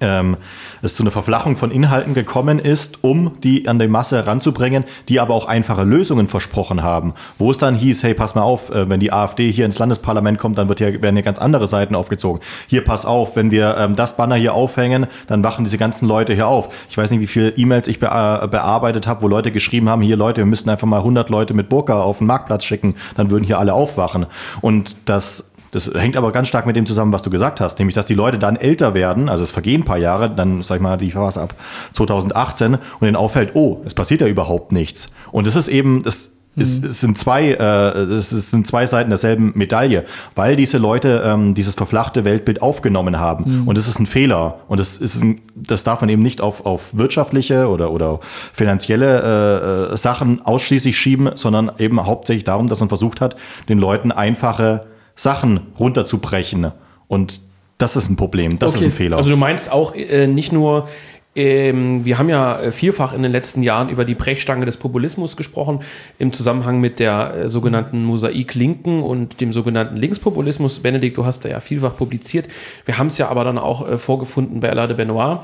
[0.00, 0.36] ähm,
[0.82, 5.18] es zu einer Verflachung von Inhalten gekommen ist, um die an die Masse heranzubringen, die
[5.18, 7.14] aber auch einfache Lösungen versprochen haben.
[7.38, 10.38] Wo es dann hieß, hey, pass mal auf, äh, wenn die AfD hier ins Landesparlament
[10.38, 12.40] kommt, dann wird hier, werden hier ganz andere Seiten aufgezogen.
[12.68, 16.34] Hier, pass auf, wenn wir ähm, das Banner hier aufhängen, dann wachen diese ganzen Leute
[16.34, 16.68] hier auf.
[16.88, 20.02] Ich weiß nicht, wie viele E-Mails ich be äh, bearbeitet habe, wo Leute geschrieben haben,
[20.02, 23.30] hier Leute, wir müssten einfach mal 100 Leute mit Burka auf den Marktplatz schicken, dann
[23.30, 24.26] würden hier alle aufwachen.
[24.60, 27.94] Und das das hängt aber ganz stark mit dem zusammen, was du gesagt hast, nämlich
[27.94, 30.82] dass die Leute dann älter werden, also es vergehen ein paar Jahre, dann sag ich
[30.82, 31.54] mal die Phase ab
[31.92, 35.10] 2018 und denen auffällt, oh, es passiert ja überhaupt nichts.
[35.32, 39.52] Und das ist eben, das es, es, sind zwei, äh, es sind zwei Seiten derselben
[39.54, 40.04] Medaille,
[40.34, 43.60] weil diese Leute ähm, dieses verflachte Weltbild aufgenommen haben.
[43.60, 43.68] Mhm.
[43.68, 44.58] Und das ist ein Fehler.
[44.66, 48.18] Und das, ist ein, das darf man eben nicht auf, auf wirtschaftliche oder, oder
[48.52, 53.36] finanzielle äh, äh Sachen ausschließlich schieben, sondern eben hauptsächlich darum, dass man versucht hat,
[53.68, 54.86] den Leuten einfache
[55.20, 56.72] Sachen runterzubrechen.
[57.06, 57.42] Und
[57.76, 58.80] das ist ein Problem, das okay.
[58.80, 59.16] ist ein Fehler.
[59.18, 60.88] Also du meinst auch äh, nicht nur,
[61.36, 65.36] ähm, wir haben ja äh, vielfach in den letzten Jahren über die Brechstange des Populismus
[65.36, 65.80] gesprochen,
[66.18, 70.80] im Zusammenhang mit der äh, sogenannten Mosaik-Linken und dem sogenannten Linkspopulismus.
[70.80, 72.48] Benedikt, du hast da ja vielfach publiziert.
[72.86, 75.40] Wir haben es ja aber dann auch äh, vorgefunden bei Alain de Benoit,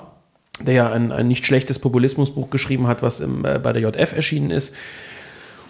[0.63, 4.15] der ja ein, ein nicht schlechtes Populismusbuch geschrieben hat, was im, äh, bei der JF
[4.15, 4.75] erschienen ist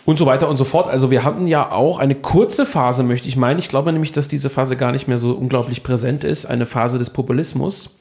[0.07, 0.89] und so weiter und so fort.
[0.89, 3.59] Also wir hatten ja auch eine kurze Phase, möchte ich meinen.
[3.59, 6.97] Ich glaube nämlich, dass diese Phase gar nicht mehr so unglaublich präsent ist, eine Phase
[6.97, 7.99] des Populismus,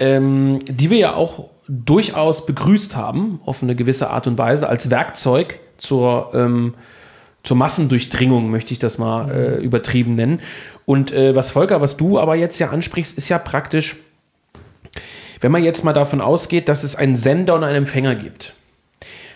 [0.00, 4.90] ähm, die wir ja auch durchaus begrüßt haben, auf eine gewisse Art und Weise, als
[4.90, 6.74] Werkzeug zur, ähm,
[7.42, 10.40] zur Massendurchdringung, möchte ich das mal äh, übertrieben nennen.
[10.86, 13.96] Und äh, was Volker, was du aber jetzt ja ansprichst, ist ja praktisch,
[15.42, 18.54] wenn man jetzt mal davon ausgeht, dass es einen Sender und einen Empfänger gibt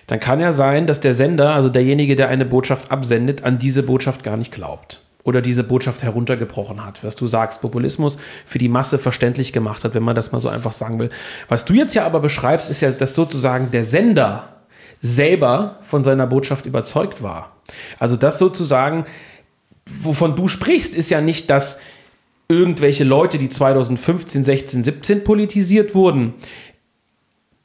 [0.08, 3.84] dann kann ja sein, dass der Sender, also derjenige, der eine Botschaft absendet, an diese
[3.84, 8.70] Botschaft gar nicht glaubt oder diese Botschaft heruntergebrochen hat, was du sagst, Populismus für die
[8.70, 11.10] Masse verständlich gemacht hat, wenn man das mal so einfach sagen will.
[11.48, 14.48] Was du jetzt ja aber beschreibst, ist ja, dass sozusagen der Sender
[15.00, 17.52] selber von seiner Botschaft überzeugt war.
[17.98, 19.04] Also das sozusagen,
[20.02, 21.80] wovon du sprichst, ist ja nicht, dass
[22.48, 26.32] irgendwelche Leute, die 2015, 16, 17 politisiert wurden,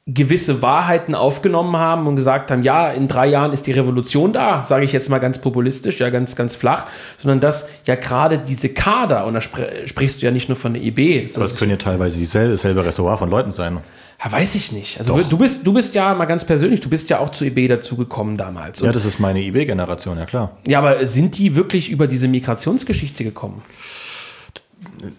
[0.06, 4.66] gewisse Wahrheiten aufgenommen haben und gesagt haben, ja, in drei Jahren ist die Revolution da,
[4.66, 6.88] sage ich jetzt mal ganz populistisch, ja ganz, ganz flach,
[7.18, 10.74] sondern dass ja gerade diese Kader, und da spr sprichst du ja nicht nur von
[10.74, 11.26] der IB.
[11.36, 13.80] Aber es können ja teilweise dieselbe, dasselbe Ressort von Leuten sein.
[14.24, 15.00] Ja, weiß ich nicht.
[15.00, 17.70] Also du bist, du bist ja mal ganz persönlich, du bist ja auch zu eBay
[17.70, 18.82] dazugekommen damals.
[18.82, 20.58] Ja, das ist meine eBay-Generation, ja klar.
[20.68, 23.62] ja, aber sind die wirklich über diese Migrationsgeschichte gekommen?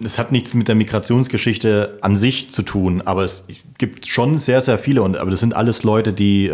[0.03, 3.45] Es hat nichts mit der Migrationsgeschichte an sich zu tun, aber es
[3.79, 5.03] gibt schon sehr, sehr viele.
[5.03, 6.53] Und, aber das sind alles Leute, die äh,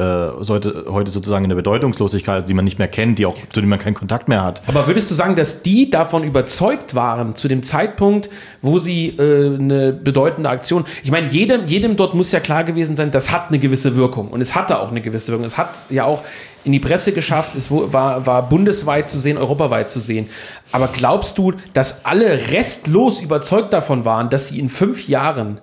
[0.48, 3.68] heute, heute sozusagen in der Bedeutungslosigkeit, die man nicht mehr kennt, die auch, zu denen
[3.68, 4.62] man keinen Kontakt mehr hat.
[4.66, 8.30] Aber würdest du sagen, dass die davon überzeugt waren, zu dem Zeitpunkt,
[8.62, 10.84] wo sie äh, eine bedeutende Aktion.
[11.04, 14.28] Ich meine, jedem, jedem dort muss ja klar gewesen sein, das hat eine gewisse Wirkung.
[14.28, 15.46] Und es hatte auch eine gewisse Wirkung.
[15.46, 16.24] Es hat ja auch
[16.64, 20.28] in die Presse geschafft, es war, war bundesweit zu sehen, europaweit zu sehen.
[20.72, 25.60] Aber glaubst du, dass alle restlos überzeugt davon waren, dass sie in fünf Jahren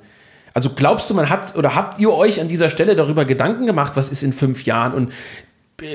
[0.57, 3.91] also glaubst du, man hat oder habt ihr euch an dieser Stelle darüber Gedanken gemacht,
[3.93, 5.13] was ist in fünf Jahren und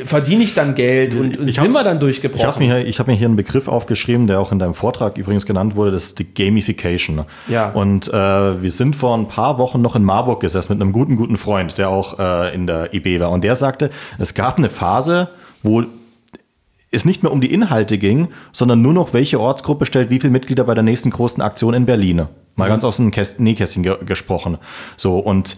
[0.04, 2.46] verdiene ich dann Geld und, und Ich sind wir dann Ich durchgebrochen?
[2.46, 5.18] habe mir, hier- ich hab mir hier einen Begriff aufgeschrieben, der auch in deinem Vortrag
[5.18, 7.24] übrigens genannt wurde, das ist die Gamification.
[7.48, 7.70] Ja.
[7.72, 8.12] Und äh,
[8.62, 11.78] wir sind vor ein paar Wochen noch in Marburg gesessen mit einem guten, guten Freund,
[11.78, 13.30] der auch äh, in der IB war.
[13.30, 15.30] Und der sagte, es gab eine Phase,
[15.64, 15.82] wo
[16.92, 20.30] es nicht mehr um die Inhalte ging, sondern nur noch, welche Ortsgruppe stellt wie viele
[20.30, 22.26] Mitglieder bei der nächsten großen Aktion in Berlin.
[22.54, 24.58] Mal ganz aus dem Käst Nähkästchen ge gesprochen.
[24.96, 25.56] So, und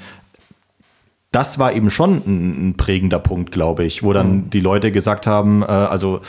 [1.34, 5.26] das war eben schon ein, ein prägender Punkt, glaube ich, wo dann die Leute gesagt
[5.26, 6.20] haben, äh, also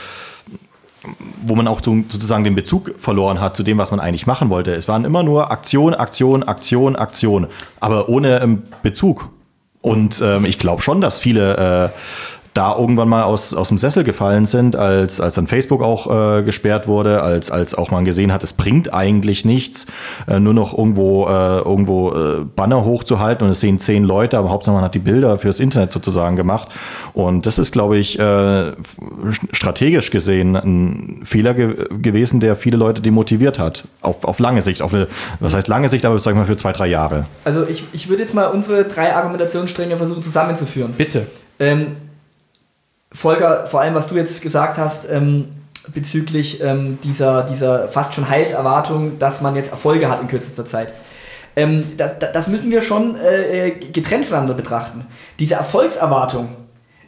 [1.45, 4.49] wo man auch so, sozusagen den Bezug verloren hat zu dem, was man eigentlich machen
[4.49, 4.73] wollte.
[4.73, 7.47] Es waren immer nur Aktion, Aktion, Aktion, Aktion,
[7.79, 9.29] aber ohne ähm, Bezug.
[9.81, 11.99] Und ähm, ich glaube schon, dass viele äh,
[12.55, 16.41] da irgendwann mal aus, aus dem Sessel gefallen sind, als, als dann Facebook auch äh,
[16.41, 19.87] gesperrt wurde, als, als auch man gesehen hat, es bringt eigentlich nichts,
[20.27, 24.51] äh, nur noch irgendwo, äh, irgendwo äh, Banner hochzuhalten und es sehen zehn Leute, aber
[24.51, 26.69] Hauptsache man hat die Bilder fürs Internet sozusagen gemacht.
[27.13, 28.71] Und das ist, glaube ich, äh,
[29.51, 33.83] strategisch gesehen ein Fehler ge gewesen, der viele Leute demotiviert hat.
[34.01, 34.81] Auf, auf lange Sicht.
[34.81, 35.07] Auf eine,
[35.41, 37.25] was heißt lange Sicht, aber sagen wir mal für zwei, drei Jahre.
[37.43, 40.93] Also ich, ich würde jetzt mal unsere drei Argumentationsstränge versuchen zusammenzuführen.
[40.97, 41.27] Bitte.
[41.59, 41.97] Ähm,
[43.15, 45.45] Volker, vor allem was du jetzt gesagt hast ähm,
[45.93, 50.93] bezüglich ähm, dieser, dieser fast schon Heilserwartung, dass man jetzt Erfolge hat in kürzester Zeit.
[51.55, 55.05] Ähm, das, das- müssen wir schon äh, äh, getrennt voneinander betrachten.
[55.39, 56.49] Diese Erfolgserwartung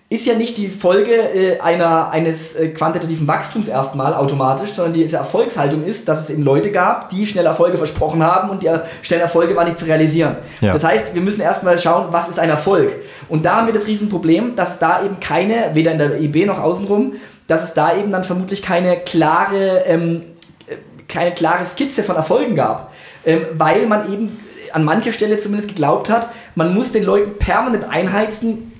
[0.10, 5.18] ist ja nicht die Folge äh, einer, eines äh, quantitativen Wachstums erstmal automatisch, sondern diese
[5.18, 8.80] Erfolgshaltung ist, dass es eben Leute gab, die schnell Erfolge versprochen haben und die äh,
[9.02, 10.38] schnellen Erfolge waren nicht zu realisieren.
[10.62, 10.72] Ja.
[10.72, 12.94] Das heißt, wir müssen erstmal schauen, was ist ein Erfolg.
[13.28, 16.46] Und da haben wir das Riesenproblem, dass es da eben keine, weder in der EB
[16.46, 17.16] noch außenrum,
[17.48, 20.24] dass es da eben dann vermutlich keine klare, ähm,
[20.68, 20.76] äh,
[21.10, 22.94] keine klare Skizze von Erfolgen gab.
[23.26, 24.40] Ähm, weil man eben
[24.72, 28.72] an mancher Stelle zumindest geglaubt hat, man muss den Leuten permanent einheizen,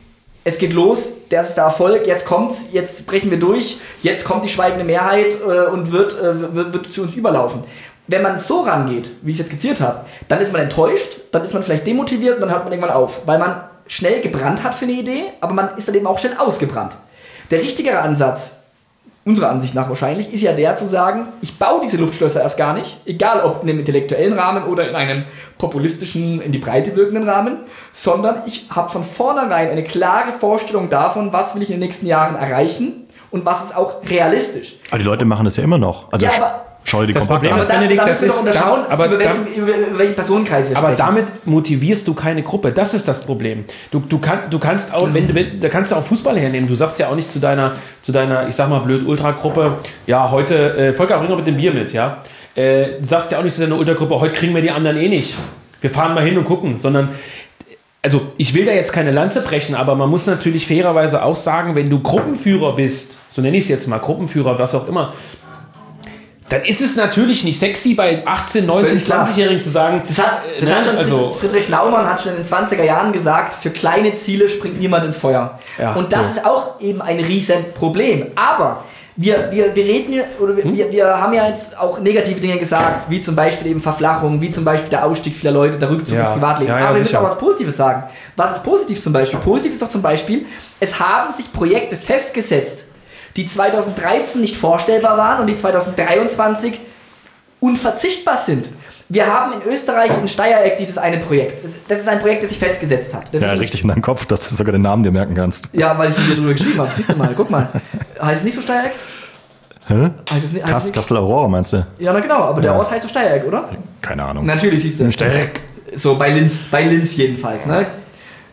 [0.48, 4.46] es geht los, das ist der Erfolg, jetzt kommt's, jetzt brechen wir durch, jetzt kommt
[4.46, 7.66] die schweigende Mehrheit äh, und wird, äh, wird, wird zu uns überlaufen.
[8.08, 11.44] Wenn man so rangeht, wie ich es jetzt skizziert habe, dann ist man enttäuscht, dann
[11.44, 14.74] ist man vielleicht demotiviert und dann hört man irgendwann auf, weil man schnell gebrannt hat
[14.74, 16.94] für eine Idee, aber man ist dann eben auch schnell ausgebrannt.
[17.52, 18.54] Der richtigere Ansatz,
[19.28, 22.74] unserer Ansicht nach wahrscheinlich, ist ja der zu sagen, ich baue diese Luftschlösser erst gar
[22.74, 25.26] nicht, egal ob in einem intellektuellen Rahmen oder in einem
[25.58, 27.58] populistischen, in die Breite wirkenden Rahmen,
[27.92, 32.08] sondern ich habe von vornherein eine klare Vorstellung davon, was will ich in den nächsten
[32.08, 34.76] Jahren erreichen und was ist auch realistisch.
[34.90, 36.12] Aber die Leute machen das ja immer noch.
[36.12, 37.60] Also Ja, aber- schau dir die Das Problem an.
[37.60, 40.88] ist, Benedikt, da das wir ist- da- aber über, welchen, über, welchen Personenkreis wir Aber
[40.94, 41.06] sprechen.
[41.06, 42.72] damit motivierst du keine Gruppe.
[42.72, 43.66] Das ist das Problem.
[43.92, 46.68] Du, du, kann, du kannst auch, wenn, wenn, da kannst du auch Fußball hernehmen.
[46.68, 49.74] Du sagst ja auch nicht zu deiner, zu deiner, ich sag mal blöd, Ultragruppe,
[50.08, 52.22] ja, heute, äh, Volker, bring doch mit dem Bier mit, ja.
[52.56, 55.10] Äh, du sagst ja auch nicht zu deiner Ultragruppe, heute kriegen wir die anderen eh
[55.10, 55.36] nicht.
[55.82, 57.10] Wir fahren mal hin und gucken, sondern
[58.02, 61.76] also ich will da jetzt keine Lanze brechen, aber man muss natürlich fairerweise auch sagen,
[61.76, 65.14] wenn du Gruppenführer bist, so nenne ich es jetzt mal, Gruppenführer, was auch immer,
[66.50, 69.26] dann ist es natürlich nicht sexy, bei 18, 19, Völlig klar.
[69.28, 72.32] 20-Jährigen zu sagen, Das hat, äh, das ne, hat schon also, Friedrich Naumann hat schon
[72.32, 75.60] in den 20er Jahren gesagt, für kleine Ziele springt niemand ins Feuer.
[75.78, 76.32] Ja, und das so.
[76.34, 78.28] ist auch eben ein Riesenproblem.
[78.36, 78.84] Aber
[79.20, 80.58] wir, wir, wir reden oder Hm?
[80.64, 84.40] wir, wir, wir haben ja jetzt auch negative Dinge gesagt, wie zum Beispiel eben Verflachung,
[84.42, 86.72] wie zum Beispiel der Ausstieg vieler Leute, der Rückzug Ja, ins Privatleben.
[86.72, 88.04] ja, ja, Aber wir müssen auch was Positives sagen.
[88.36, 89.40] Was ist positiv zum Beispiel?
[89.40, 90.46] Positiv ist doch zum Beispiel,
[90.80, 92.86] es haben sich Projekte festgesetzt,
[93.38, 96.80] die 2013 nicht vorstellbar waren und die 2023
[97.60, 98.70] unverzichtbar sind.
[99.10, 101.64] Wir haben in Österreich in Steiereck dieses eine Projekt.
[101.88, 103.34] Das, ist ein Projekt, das sich festgesetzt hat.
[103.34, 105.70] Das Ja, richtig in deinem Kopf, dass du sogar den Namen dir merken kannst.
[105.72, 106.92] Ja, weil ich mit dir drüber geschrieben habe.
[106.94, 107.70] Siehst du mal, guck mal.
[108.22, 108.92] Heißt es nicht so Steiereck?
[109.88, 110.10] Hä?
[110.30, 110.94] Heißt es nicht, heißt?
[110.94, 111.88] Kassel Aurora meinst du?
[112.00, 112.78] Ja, na genau, aber der Ja.
[112.78, 113.70] Ort heißt so Steiereck, oder?
[114.02, 114.46] Keine Ahnung.
[114.46, 115.10] Natürlich, siehst du.
[115.10, 115.62] Steiereck.
[115.96, 117.66] So, bei Linz, bei Linz jedenfalls.
[117.66, 117.86] Ne?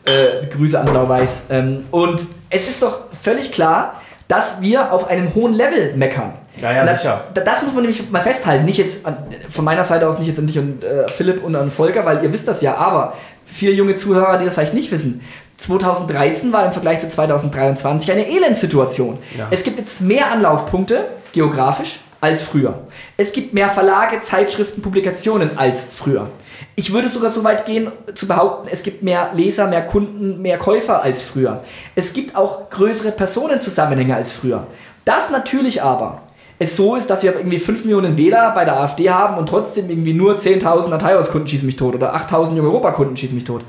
[0.05, 1.47] Äh, Grüße an Blau-Weiß.
[1.51, 6.33] Ähm, und es ist doch völlig klar, dass wir auf einem hohen Level meckern.
[6.61, 7.21] Ja, ja, Na, sicher.
[7.35, 8.65] da- Das muss man nämlich mal festhalten.
[8.65, 9.17] Nicht jetzt an,
[9.51, 12.23] von meiner Seite aus, nicht jetzt an dich und äh, Philipp und an Volker, weil
[12.23, 12.77] ihr wisst das ja.
[12.77, 13.15] Aber
[13.47, 15.21] viele junge Zuhörer, die das vielleicht nicht wissen.
[15.57, 19.19] 2013 war im Vergleich zu 2023 eine Elendsituation.
[19.37, 19.47] Ja.
[19.51, 22.79] Es gibt jetzt mehr Anlaufpunkte, geografisch, als früher.
[23.17, 26.29] Es gibt mehr Verlage, Zeitschriften, Publikationen als früher.
[26.77, 30.59] Ich würde sogar so weit gehen zu behaupten, es gibt mehr Leser, mehr Kunden, mehr
[30.59, 31.63] Käufer als früher.
[31.95, 34.67] Es gibt auch größere Personenzusammenhänge als früher.
[35.05, 36.23] Das natürlich aber
[36.59, 39.91] es so ist, dass wir irgendwie 5 Millionen Wähler bei der AfD haben und trotzdem
[39.91, 43.65] irgendwie nur 10.000 Dateihauskunden schießen mich tot oder 8.000 junge Europakunden schießen mich tot.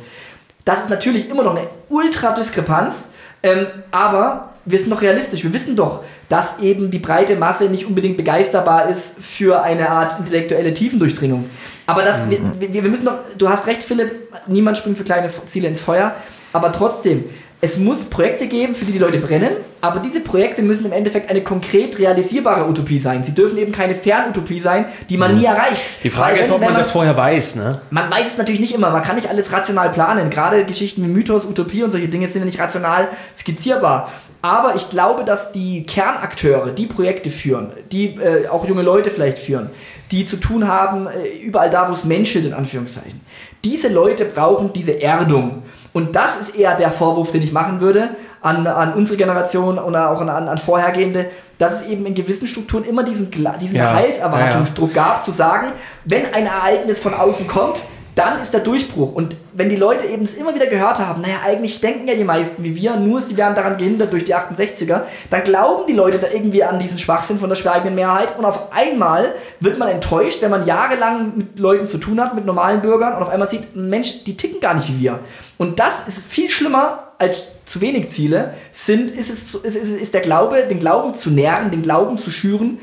[0.66, 3.10] Das ist natürlich immer noch eine Ultra-Diskrepanz,
[3.44, 5.44] ähm, aber wir sind doch realistisch.
[5.44, 10.20] Wir wissen doch, dass eben die breite Masse nicht unbedingt begeisterbar ist für eine Art
[10.20, 11.50] intellektuelle Tiefendurchdringung.
[11.88, 12.60] Aber das, mhm.
[12.60, 14.12] wir, wir müssen doch, du hast recht, Philipp,
[14.48, 16.16] niemand springt für kleine Ziele ins Feuer,
[16.54, 17.26] aber trotzdem,
[17.62, 19.50] es muss Projekte geben, für die die Leute brennen,
[19.82, 23.24] aber diese Projekte müssen im Endeffekt eine konkret realisierbare Utopie sein.
[23.24, 25.40] Sie dürfen eben keine Fernutopie sein, die man mhm.
[25.40, 25.84] nie erreicht.
[26.04, 27.56] Die Frage Weil, ist, ob man, man, das vorher weiß.
[27.56, 27.82] Ne?
[27.92, 28.90] Man weiß es natürlich nicht immer.
[28.92, 30.30] Man kann nicht alles rational planen.
[30.30, 33.08] Gerade Geschichten wie Mythos, Utopie und solche Dinge sind ja nicht rational
[33.38, 34.12] skizzierbar.
[34.46, 39.40] Aber ich glaube, dass die Kernakteure, die Projekte führen, die äh, auch junge Leute vielleicht
[39.40, 39.72] führen,
[40.12, 43.22] die zu tun haben, äh, überall da, wo es menschelt, in Anführungszeichen,
[43.64, 45.64] diese Leute brauchen diese Erdung.
[45.94, 48.10] Und das ist eher der Vorwurf, den ich machen würde
[48.44, 51.26] an, an unsere Generation oder auch an, an vorhergehende,
[51.58, 55.08] dass es eben in gewissen Strukturen immer diesen, diesen ja, Heilserwartungsdruck ja, ja.
[55.08, 55.72] gab, zu sagen,
[56.04, 57.82] wenn ein Ereignis von außen kommt,
[58.16, 59.14] dann ist der Durchbruch.
[59.14, 62.24] Und wenn die Leute eben es immer wieder gehört haben, naja, eigentlich denken ja die
[62.24, 66.18] meisten wie wir, nur sie werden daran gehindert durch die 68er, dann glauben die Leute
[66.18, 70.42] da irgendwie an diesen Schwachsinn von der schweigenden Mehrheit und auf einmal wird man enttäuscht,
[70.42, 73.76] wenn man jahrelang mit Leuten zu tun hat, mit normalen Bürgern und auf einmal sieht,
[73.76, 75.20] Mensch, die ticken gar nicht wie wir.
[75.58, 80.14] Und das ist viel schlimmer als zu wenig Ziele, sind, ist, es, ist, ist, ist
[80.14, 82.78] der Glaube, den Glauben zu nähren, den Glauben zu schüren.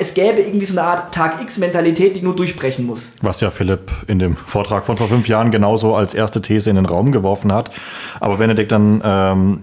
[0.00, 3.12] Es gäbe irgendwie so eine Art Tag-X-Mentalität, die nur durchbrechen muss.
[3.22, 6.76] Was ja Philipp in dem Vortrag von vor fünf Jahren genauso als erste These in
[6.76, 7.70] den Raum geworfen hat.
[8.20, 9.60] Aber Benedikt, dann ähm,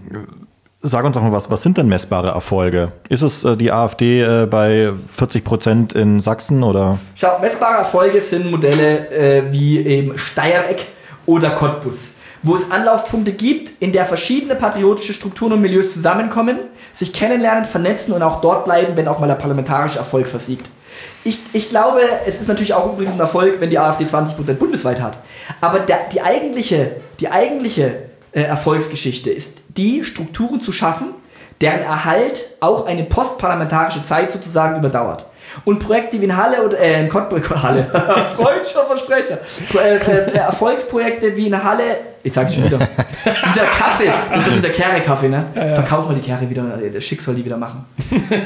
[0.80, 2.94] sag uns doch mal was, was sind denn messbare Erfolge?
[3.10, 6.98] Ist es äh, die AfD äh, bei 40 Prozent in Sachsen oder?
[7.16, 10.86] Schau, messbare Erfolge sind Modelle äh, wie eben Steiereck
[11.26, 12.12] oder Cottbus
[12.44, 16.58] wo es Anlaufpunkte gibt, in der verschiedene patriotische Strukturen und Milieus zusammenkommen,
[16.94, 20.70] sich kennenlernen, vernetzen und auch dort bleiben, wenn auch mal der parlamentarische Erfolg versiegt.
[21.24, 25.02] Ich, ich glaube, es ist natürlich auch übrigens ein Erfolg, wenn die AfD 20% bundesweit
[25.02, 25.18] hat.
[25.60, 27.94] Aber der, die eigentliche, die eigentliche
[28.32, 31.10] äh, Erfolgsgeschichte ist, die Strukturen zu schaffen,
[31.60, 35.26] deren Erhalt auch eine postparlamentarische Zeit sozusagen überdauert.
[35.66, 37.84] Und Projekte wie in Halle oder äh, in Cottbus, Halle,
[38.36, 39.40] Freund schon Versprecher.
[39.76, 41.84] Äh, äh, Erfolgsprojekte wie in Halle,
[42.24, 42.80] jetzt sag ich schon wieder,
[43.26, 45.46] dieser Kaffee, das ist doch dieser Kehre-Kaffee, ne?
[45.56, 45.76] Ja, ja.
[45.76, 47.86] Verkauf mal die Kehre wieder, das Schick soll die wieder machen.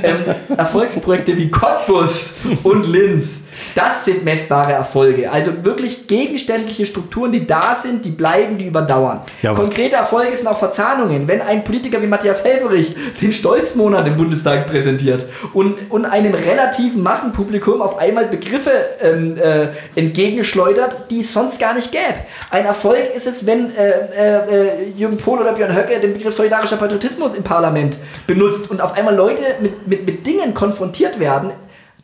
[0.04, 3.42] ähm, Erfolgsprojekte wie Cottbus und Linz
[3.76, 5.32] das sind messbare Erfolge.
[5.32, 9.22] Also wirklich gegenständliche Strukturen, die da sind, die bleiben, die überdauern.
[9.42, 11.28] Ja, Konkrete Erfolge sind auch Verzahnungen.
[11.28, 17.04] Wenn ein Politiker wie Matthias Helferich den Stolzmonat im Bundestag präsentiert und, und einem relativen
[17.04, 22.04] Massenpublikum auf einmal Begriffe ähm, äh, entgegenschleudert, die es sonst gar nicht gäbe.
[22.50, 26.78] Ein Erfolg ist es, wenn äh, äh, Jürgen Pohl oder Björn Höcke den Begriff solidarischer
[26.78, 27.98] Patriotismus im Parlament
[28.28, 31.52] benutzt und auf einmal Leute mit, mit, mit Dingen konfrontiert werden,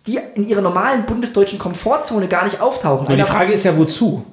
[0.08, 3.08] die in ihrer normalen bundesdeutschen Komfortzone gar nicht auftauchen.
[3.08, 4.26] Und die Frage ist ja, wozu?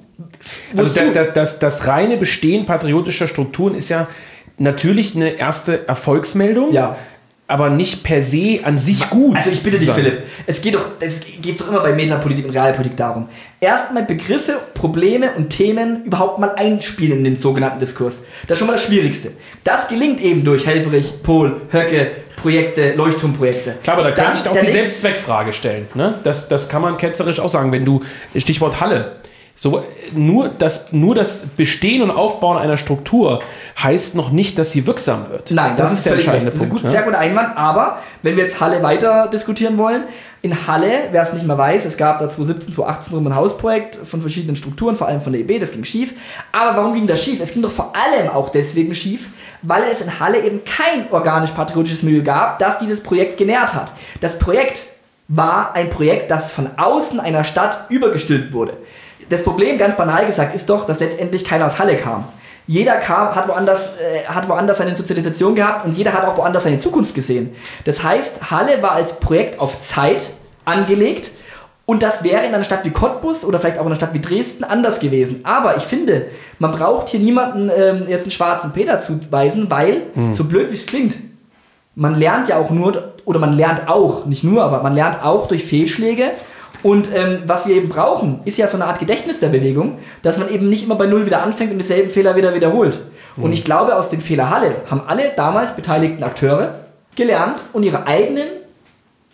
[0.75, 0.99] Also wozu?
[0.99, 4.07] Also das, das, das reine Bestehen patriotischer Strukturen ist ja
[4.57, 6.71] natürlich eine erste Erfolgsmeldung.
[6.73, 6.97] Ja
[7.49, 9.35] aber nicht per se an sich gut.
[9.35, 10.19] Also ich bitte dich, Philipp.
[10.45, 13.27] Es geht doch, es geht doch immer bei Metapolitik und Realpolitik darum.
[13.59, 18.21] Erstmal Begriffe, Probleme und Themen überhaupt mal einspielen in den sogenannten Diskurs.
[18.43, 19.31] Das ist schon mal das Schwierigste.
[19.63, 22.11] Das gelingt eben durch Helferich, Pohl, Höcke,
[22.41, 23.77] Projekte, Leuchtturmprojekte.
[23.83, 25.87] Klar, aber da könnte ich auch die Selbstzweckfrage stellen.
[25.93, 26.19] Ne?
[26.23, 28.01] Das, das kann man ketzerisch auch sagen, wenn du,
[28.35, 29.17] Stichwort Halle,
[29.61, 29.83] so,
[30.13, 33.41] nur, das, nur das Bestehen und Aufbauen einer Struktur
[33.77, 35.51] heißt noch nicht, dass sie wirksam wird.
[35.51, 36.61] Nein, das, das ist der entscheidende Punkt.
[36.61, 36.89] Das ist ein gut, ne?
[36.91, 40.03] sehr guter Einwand, aber wenn wir jetzt Halle weiter diskutieren wollen,
[40.41, 43.97] in Halle, wer es nicht mehr weiß, es gab da 2017, 2018 rum ein Hausprojekt
[43.97, 46.13] von verschiedenen Strukturen, vor allem von der EB, das ging schief.
[46.53, 47.41] Aber warum ging das schief?
[47.41, 49.27] Es ging doch vor allem auch deswegen schief,
[49.61, 53.93] weil es in Halle eben kein organisch-patriotisches Milieu gab, das dieses Projekt genährt hat.
[54.21, 54.87] Das Projekt
[55.27, 58.73] war ein Projekt, das von außen einer Stadt übergestülpt wurde.
[59.29, 62.25] Das Problem, ganz banal gesagt, ist doch, dass letztendlich keiner aus Halle kam.
[62.65, 66.63] Jeder kam, hat woanders, äh, hat woanders seine Sozialisation gehabt und jeder hat auch woanders
[66.63, 67.55] seine Zukunft gesehen.
[67.85, 70.29] Das heißt, Halle war als Projekt auf Zeit
[70.65, 71.31] angelegt
[71.89, 74.21] und das wäre in einer Stadt wie Cottbus oder vielleicht auch in einer Stadt wie
[74.21, 75.39] Dresden anders gewesen.
[75.41, 76.27] Aber ich finde,
[76.59, 80.31] man braucht hier niemanden ähm, jetzt einen schwarzen Peter zuweisen, weil, hm.
[80.31, 81.15] so blöd wie es klingt,
[81.95, 85.47] man lernt ja auch nur, oder man lernt auch, nicht nur, aber man lernt auch
[85.47, 86.25] durch Fehlschläge
[86.83, 90.37] Und ähm, was wir eben brauchen, ist ja so eine Art Gedächtnis der Bewegung, dass
[90.37, 92.99] man eben nicht immer bei Null wieder anfängt und dieselben Fehler wieder wiederholt.
[93.35, 93.45] Mhm.
[93.45, 96.81] Und ich glaube, aus dem Fehler Halle haben alle damals beteiligten Akteure
[97.15, 98.58] gelernt und ihre eigenen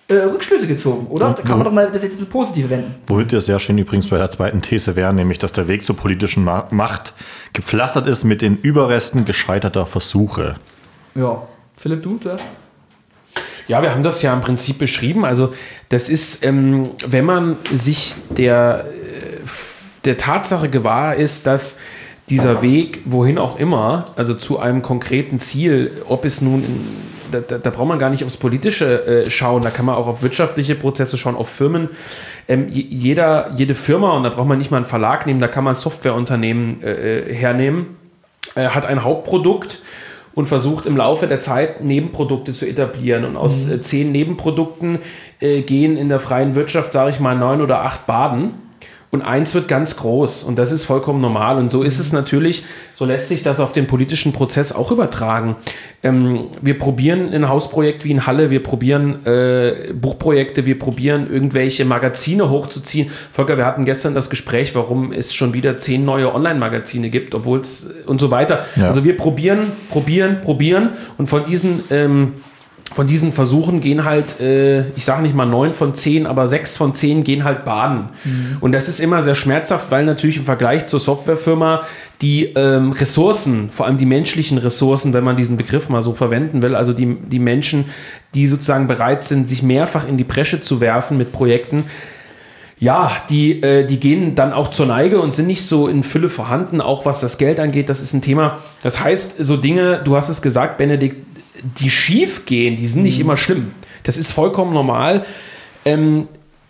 [0.08, 1.34] äh, Rückschlüsse gezogen, oder?
[1.34, 2.96] Da kann man doch mal das jetzt ins Positive wenden.
[3.08, 5.96] Womit wir sehr schön übrigens bei der zweiten These wären, nämlich, dass der Weg zur
[5.96, 7.14] politischen Ma Macht
[7.54, 10.56] gepflastert ist mit den Überresten gescheiterter Versuche.
[11.16, 11.48] Ja.
[11.78, 12.46] Philipp, du zuerst?
[13.68, 15.26] Ja, wir haben das ja im Prinzip beschrieben.
[15.26, 15.54] Also
[15.90, 19.48] das ist, ähm, wenn man sich der, äh,
[20.06, 21.80] der Tatsache gewahr ist, dass
[22.30, 26.76] dieser Weg, wohin auch immer, also zu einem konkreten Ziel, ob es nun, da,
[27.42, 30.24] da, da braucht man gar nicht aufs Politische äh, schauen, da kann man auch auf
[30.24, 31.90] wirtschaftliche Prozesse schauen, auf Firmen.
[32.48, 35.64] Ähm, jeder, jede Firma, und da braucht man nicht mal einen Verlag nehmen, da kann
[35.64, 37.98] man Softwareunternehmen äh, äh hernehmen,
[38.56, 39.82] äh, hat ein Hauptprodukt
[40.34, 43.24] und versucht im Laufe der Zeit Nebenprodukte zu etablieren.
[43.26, 43.74] Und aus mhm.
[43.74, 45.00] äh, zehn Nebenprodukten
[45.40, 48.65] äh, gehen in der freien Wirtschaft, sage ich mal, neun oder acht Baden
[49.12, 52.64] und eins wird ganz groß und das ist vollkommen normal und so ist es natürlich,
[52.94, 55.56] so lässt sich das auf den politischen Prozess auch übertragen.
[56.04, 61.86] Ähm, wir probieren ein Hausprojekt wie in Halle, wir probieren äh, Buchprojekte, wir probieren irgendwelche
[61.86, 63.10] Magazine hochzuziehen.
[63.32, 67.60] Volker, wir hatten gestern das Gespräch, warum es schon wieder zehn neue Online-Magazine gibt, obwohl
[67.60, 68.66] es und so weiter.
[68.76, 68.88] Ja.
[68.88, 72.34] Also wir probieren, probieren, probieren und von diesen ähm,
[72.94, 76.78] von diesen Versuchen gehen halt, äh, ich sage nicht mal neun von zehn, aber sechs
[76.78, 78.10] von zehn gehen halt baden.
[78.24, 78.58] Mhm.
[78.62, 81.82] Und das ist immer sehr schmerzhaft, weil natürlich im Vergleich zur Softwarefirma
[82.22, 86.62] die ähm, Ressourcen, vor allem die menschlichen Ressourcen, wenn man diesen Begriff mal so verwenden
[86.62, 87.86] will, also die, die Menschen,
[88.36, 91.86] die sozusagen bereit sind, sich mehrfach in die Bresche zu werfen mit Projekten,
[92.78, 96.30] ja, die, äh, die gehen dann auch zur Neige und sind nicht so in Fülle
[96.30, 97.90] vorhanden, auch was das Geld angeht.
[97.90, 98.60] Das ist ein Thema.
[98.84, 101.25] Das heißt, so Dinge, du hast es gesagt, Benedikt,
[101.80, 103.26] die schief gehen, die sind nicht mhm.
[103.26, 103.72] immer schlimm.
[104.04, 105.26] Das ist vollkommen normal.
[105.84, 106.28] Ähm,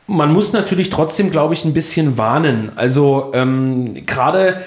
[0.07, 2.71] man muss natürlich trotzdem, glaube ich, ein bisschen warnen.
[2.75, 4.61] Also ähm, gerade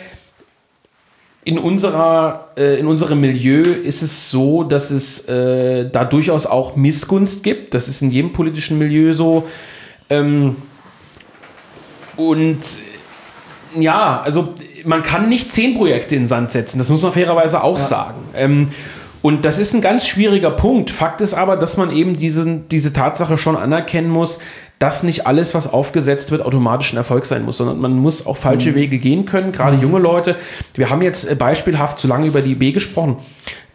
[1.45, 6.77] in unserer äh, in unserem Milieu ist es so, dass es äh, da durchaus auch
[6.77, 7.75] Missgunst gibt.
[7.75, 9.47] Das ist in jedem politischen Milieu so.
[10.11, 10.57] Ähm,
[12.17, 12.59] und
[13.79, 14.55] ja, also
[14.85, 16.79] man kann nicht zehn Projekte in den Sand setzen.
[16.79, 17.85] Das muss man fairerweise auch ja.
[17.85, 18.21] sagen.
[18.35, 18.69] Ähm,
[19.23, 20.91] und das ist ein ganz schwieriger Punkt.
[20.91, 24.39] Fakt ist aber, dass man eben diesen, diese Tatsache schon anerkennen muss,
[24.79, 28.37] dass nicht alles, was aufgesetzt wird, automatisch ein Erfolg sein muss, sondern man muss auch
[28.37, 28.75] falsche mhm.
[28.77, 29.83] Wege gehen können, gerade mhm.
[29.83, 30.37] junge Leute.
[30.75, 33.17] Wir haben jetzt äh, beispielhaft zu lange über die IB gesprochen.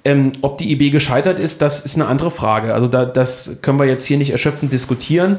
[0.06, 2.74] Ähm, ob die IB gescheitert ist, das ist eine andere Frage.
[2.74, 5.38] Also da, das können wir jetzt hier nicht erschöpfend diskutieren.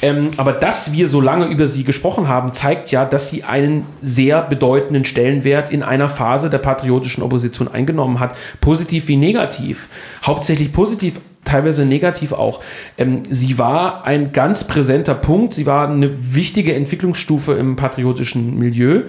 [0.00, 3.84] Ähm, aber dass wir so lange über sie gesprochen haben, zeigt ja, dass sie einen
[4.00, 9.88] sehr bedeutenden Stellenwert in einer Phase der patriotischen Opposition eingenommen hat, positiv wie negativ.
[10.24, 12.62] Hauptsächlich positiv, teilweise negativ auch.
[12.96, 19.02] Ähm, sie war ein ganz präsenter Punkt, sie war eine wichtige Entwicklungsstufe im patriotischen Milieu.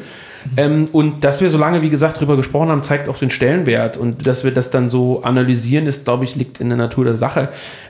[0.56, 3.98] Ähm, und dass wir so lange, wie gesagt, darüber gesprochen haben, zeigt auch den Stellenwert.
[3.98, 7.16] Und dass wir das dann so analysieren, ist, glaube ich, liegt in der Natur der
[7.16, 7.50] Sache.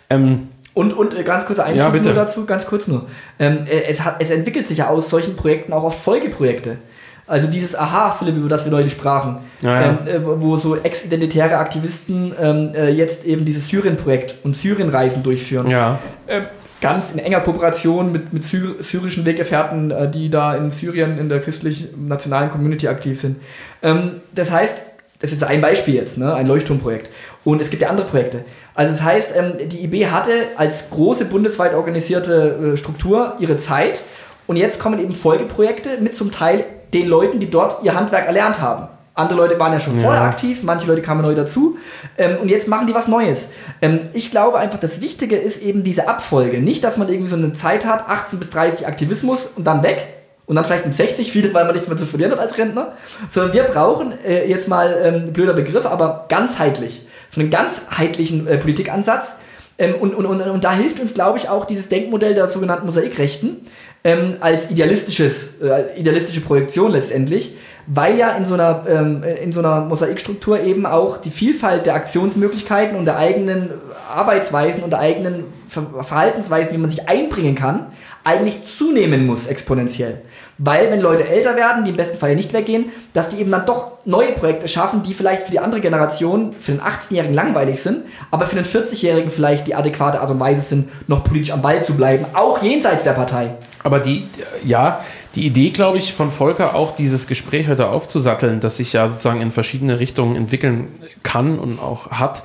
[0.10, 3.08] Ähm, und, und äh, ganz kurzer Einschub ja, nur dazu, ganz kurz nur.
[3.40, 6.78] Ähm, äh, es, hat, es entwickelt sich ja aus solchen Projekten auch oft Folgeprojekte.
[7.26, 9.98] Also dieses Aha, Philipp, über das wir neulich sprachen, ja, ja.
[10.08, 15.70] Ähm, äh, wo so ex-identitäre Aktivisten ähm, äh, jetzt eben dieses Syrien-Projekt und Syrien-Reisen durchführen.
[15.70, 16.00] Ja.
[16.28, 16.44] Ähm,
[16.82, 21.30] ganz in enger Kooperation mit, mit Syr syrischen Weggefährten, äh, die da in Syrien in
[21.30, 23.38] der christlich-nationalen Community aktiv sind.
[23.82, 24.82] Ähm, das heißt,
[25.20, 26.34] das ist ein Beispiel jetzt, ne?
[26.34, 27.10] ein Leuchtturmprojekt.
[27.44, 28.46] Und es gibt ja andere Projekte.
[28.76, 34.04] Also das heißt, ähm, die IB hatte als große bundesweit organisierte äh, Struktur ihre Zeit
[34.46, 38.62] und jetzt kommen eben Folgeprojekte mit zum Teil den Leuten, die dort ihr Handwerk erlernt
[38.62, 38.88] haben.
[39.18, 40.04] Andere Leute waren ja schon ja.
[40.04, 41.78] vorher aktiv, manche Leute kamen neu dazu
[42.18, 43.50] ähm, und jetzt machen die was Neues.
[43.82, 46.60] Ähm, ich glaube einfach, das Wichtige ist eben diese Abfolge.
[46.60, 50.08] Nicht, dass man irgendwie so eine Zeit hat, 18 bis 30 Aktivismus und dann weg
[50.46, 52.94] und dann vielleicht mit 60 wieder, weil man nichts mehr zu verlieren hat als Rentner,
[53.30, 58.58] sondern wir brauchen äh, jetzt mal ähm, blöder Begriff, aber ganzheitlich, so einen ganzheitlichen äh,
[58.58, 59.36] Politikansatz.
[59.78, 62.86] Ähm, und, und, und, und da hilft uns, glaube ich, auch dieses Denkmodell der sogenannten
[62.86, 63.58] Mosaikrechten
[64.04, 67.58] ähm, als idealistisches, äh, als idealistische Projektion letztendlich,
[67.88, 71.96] weil ja in so einer, ähm, in so einer Mosaikstruktur eben auch die Vielfalt der
[71.96, 73.72] Aktionsmöglichkeiten und der eigenen
[74.14, 77.88] Arbeitsweisen und der eigenen Verhaltensweisen, wie man sich einbringen kann,
[78.28, 80.22] eigentlich zunehmen muss exponentiell.
[80.58, 83.66] Weil wenn Leute älter werden, die im besten Fall nicht weggehen, dass die eben dann
[83.66, 88.04] doch neue Projekte schaffen, die vielleicht für die andere Generation, für den 18-Jährigen langweilig sind,
[88.32, 91.82] aber für den 40-Jährigen vielleicht die adäquate Art und Weise sind, noch politisch am Ball
[91.82, 93.52] zu bleiben, auch jenseits der Partei.
[93.84, 94.28] Aber die,
[94.66, 95.06] ja,
[95.36, 99.40] die Idee, glaube ich, von Volker auch dieses Gespräch heute aufzusatteln, das sich ja sozusagen
[99.40, 100.88] in verschiedene Richtungen entwickeln
[101.24, 102.44] kann und auch hat,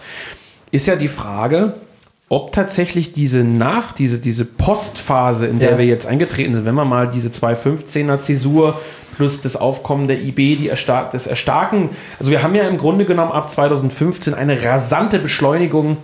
[0.70, 1.74] ist ja die Frage,
[2.32, 5.78] ob tatsächlich diese Nach, diese, diese Postphase, in der Ja.
[5.78, 8.80] wir jetzt eingetreten sind, wenn man mal diese 215er Zäsur
[9.14, 13.04] plus das Aufkommen der IB, die erstar das Erstarken, also wir haben ja im Grunde
[13.04, 15.98] genommen ab 2015 eine rasante Beschleunigung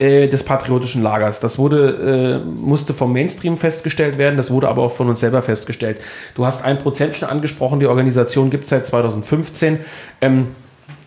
[0.00, 1.38] äh, des patriotischen Lagers.
[1.38, 5.40] Das wurde, äh, musste vom Mainstream festgestellt werden, das wurde aber auch von uns selber
[5.40, 6.00] festgestellt.
[6.34, 9.78] Du hast ein Prozent schon angesprochen, die Organisation gibt es seit 2015,
[10.20, 10.48] ähm,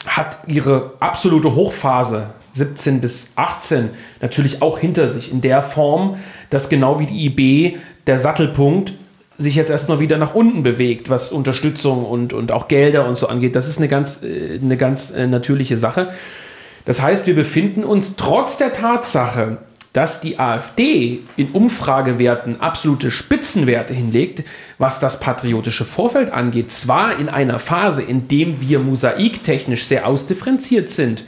[0.05, 3.89] hat ihre absolute Hochphase 17 bis 18
[4.21, 6.17] natürlich auch hinter sich in der Form,
[6.49, 7.77] dass genau wie die IB
[8.07, 8.93] der Sattelpunkt
[9.37, 13.27] sich jetzt erstmal wieder nach unten bewegt, was Unterstützung und, und auch Gelder und so
[13.27, 13.55] angeht.
[13.55, 16.13] Das ist eine ganz, äh, eine ganz äh, natürliche Sache.
[16.85, 19.57] Das heißt, wir befinden uns trotz der Tatsache,
[19.93, 24.43] dass die AfD in Umfragewerten absolute Spitzenwerte hinlegt,
[24.79, 30.89] was das patriotische Vorfeld angeht, zwar in einer Phase, in dem wir mosaiktechnisch sehr ausdifferenziert
[30.89, 31.25] sind,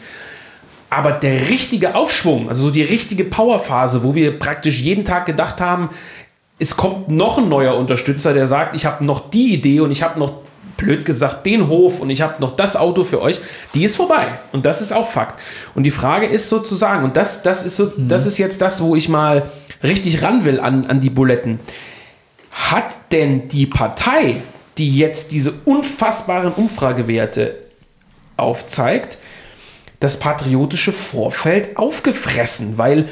[0.89, 5.59] aber der richtige Aufschwung, also so die richtige Powerphase, wo wir praktisch jeden Tag gedacht
[5.59, 5.89] haben,
[6.57, 10.03] es kommt noch ein neuer Unterstützer, der sagt, ich habe noch die Idee und ich
[10.03, 10.45] habe noch,
[10.77, 13.39] blöd gesagt, den Hof und ich habe noch das Auto für euch,
[13.73, 14.39] die ist vorbei.
[14.51, 15.39] Und das ist auch Fakt.
[15.73, 18.95] Und die Frage ist sozusagen, und das, das, ist, so, das ist jetzt das, wo
[18.95, 19.49] ich mal
[19.83, 21.59] richtig ran will an, an die Buletten.
[22.51, 24.41] Hat denn die Partei,
[24.77, 27.55] die jetzt diese unfassbaren Umfragewerte
[28.37, 29.17] aufzeigt,
[29.99, 33.05] das patriotische Vorfeld aufgefressen, weil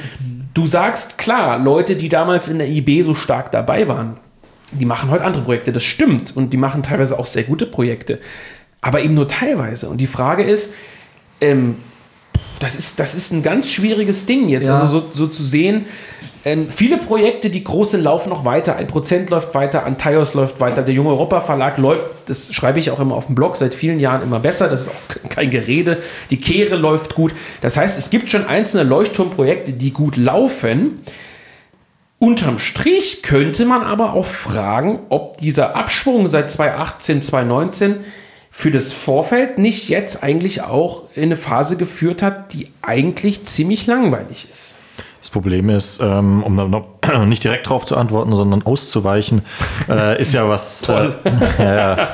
[0.53, 4.17] du sagst, klar, Leute, die damals in der IB so stark dabei waren,
[4.71, 8.19] die machen heute andere Projekte, das stimmt, und die machen teilweise auch sehr gute Projekte,
[8.81, 9.87] aber eben nur teilweise.
[9.89, 10.73] Und die Frage ist,
[11.41, 11.77] ähm,
[12.59, 14.73] das ist, das ist ein ganz schwieriges Ding jetzt, Ja.
[14.73, 15.85] also so, so zu sehen,
[16.45, 18.75] ähm, viele Projekte, die groß sind, laufen noch weiter.
[18.75, 22.91] Ein Prozent läuft weiter, Antaios läuft weiter, der Junge Europa Verlag läuft, das schreibe ich
[22.91, 24.67] auch immer auf dem Blog, seit vielen Jahren immer besser.
[24.67, 26.01] Das ist auch kein Gerede.
[26.31, 27.33] Die Kehre läuft gut.
[27.61, 31.01] Das heißt, es gibt schon einzelne Leuchtturmprojekte, die gut laufen.
[32.19, 37.95] Unterm Strich könnte man aber auch fragen, ob dieser Abschwung seit 2018, 2019
[38.51, 43.87] für das Vorfeld nicht jetzt eigentlich auch in eine Phase geführt hat, die eigentlich ziemlich
[43.87, 44.75] langweilig ist.
[45.23, 46.83] Das Problem ist, ähm, um da noch
[47.25, 49.41] nicht direkt drauf zu antworten, sondern auszuweichen,
[49.87, 50.81] äh, ist ja was.
[50.81, 51.15] Toll.
[51.23, 51.31] Äh,
[51.63, 52.07] ja, ja,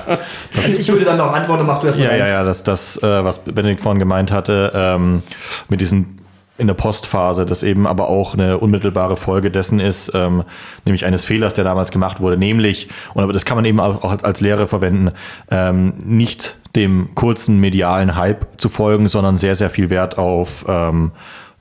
[0.55, 2.29] Also ich würde dann noch antworten, mach du erst mal ja, ja, deins.
[2.29, 5.23] ja, das, das äh, was Benedikt vorhin gemeint hatte, ähm,
[5.69, 6.19] mit diesen
[6.59, 10.43] in der Postphase, das eben aber auch eine unmittelbare Folge dessen ist, ähm,
[10.85, 14.21] nämlich eines Fehlers, der damals gemacht wurde, nämlich, und aber das kann man eben auch
[14.21, 15.11] als Lehre verwenden,
[15.49, 21.11] ähm, nicht dem kurzen medialen Hype zu folgen, sondern sehr, sehr viel Wert auf ähm,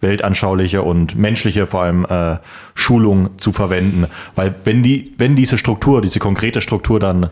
[0.01, 2.37] weltanschauliche und menschliche vor allem äh,
[2.75, 4.07] Schulung zu verwenden.
[4.35, 7.31] Weil wenn die, wenn diese Struktur, diese konkrete Struktur dann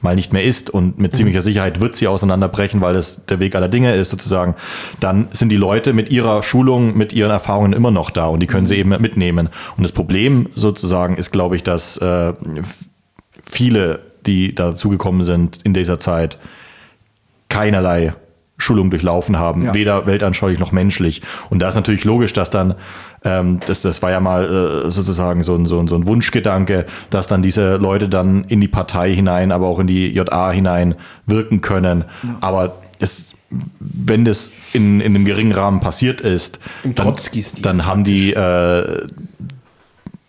[0.00, 3.56] mal nicht mehr ist und mit ziemlicher Sicherheit wird sie auseinanderbrechen, weil das der Weg
[3.56, 4.54] aller Dinge ist sozusagen,
[5.00, 8.46] dann sind die Leute mit ihrer Schulung, mit ihren Erfahrungen immer noch da und die
[8.46, 9.48] können sie eben mitnehmen.
[9.76, 12.32] Und das Problem sozusagen ist, glaube ich, dass äh,
[13.44, 16.38] viele, die dazugekommen sind in dieser Zeit,
[17.48, 18.14] keinerlei
[18.58, 19.74] Schulung durchlaufen haben, Ja.
[19.74, 21.22] weder weltanschaulich noch menschlich.
[21.48, 22.74] Und da ist natürlich logisch, dass dann,
[23.24, 26.84] ähm, das, das war ja mal äh, sozusagen so ein, so, ein, so ein Wunschgedanke,
[27.10, 30.96] dass dann diese Leute dann in die Partei hinein, aber auch in die JA hinein
[31.26, 32.04] wirken können.
[32.40, 33.34] Aber es,
[33.78, 37.14] wenn das in, in einem geringen Rahmen passiert ist, dann,
[37.62, 39.06] dann haben die, äh,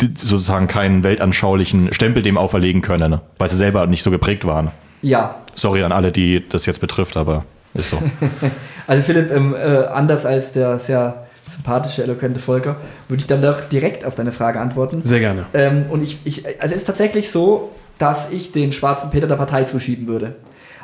[0.01, 4.71] die sozusagen keinen weltanschaulichen Stempel dem auferlegen können, weil sie selber nicht so geprägt waren.
[5.01, 7.43] Ja, Sorry an alle, die das jetzt betrifft, aber
[7.73, 7.97] ist so.
[8.87, 12.75] also Philipp, ähm, äh, anders als der sehr sympathische, eloquente Volker,
[13.07, 15.01] würde ich dann doch direkt auf deine Frage antworten.
[15.03, 15.45] Sehr gerne.
[15.53, 19.35] Ähm, und ich, ich, also es ist tatsächlich so, dass ich den schwarzen Peter der
[19.35, 20.35] Partei zuschieben würde.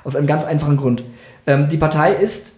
[0.04, 1.04] Aus einem ganz einfachen Grund.
[1.48, 2.54] Ähm, die Partei ist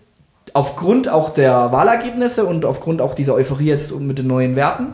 [0.54, 4.88] aufgrund auch der Wahlergebnisse und aufgrund auch dieser Euphorie jetzt mit den neuen Werten,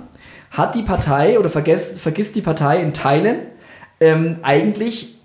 [0.52, 3.38] hat die Partei oder vergesst, vergisst die Partei in Teilen
[4.00, 5.16] ähm, eigentlich,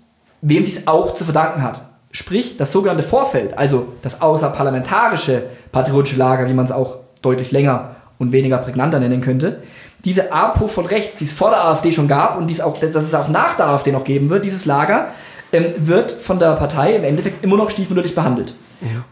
[0.41, 1.88] wem sie es auch zu verdanken hat.
[2.11, 7.95] Sprich, das sogenannte Vorfeld, also das außerparlamentarische patriotische Lager, wie man es auch deutlich länger
[8.17, 9.61] und weniger prägnanter nennen könnte,
[10.05, 12.79] diese APO von rechts, die es vor der AfD schon gab und die es auch,
[12.79, 15.09] dass es auch nach der AfD noch geben wird, dieses Lager,
[15.51, 18.55] ähm, wird von der Partei im Endeffekt immer noch stiefmütterlich behandelt.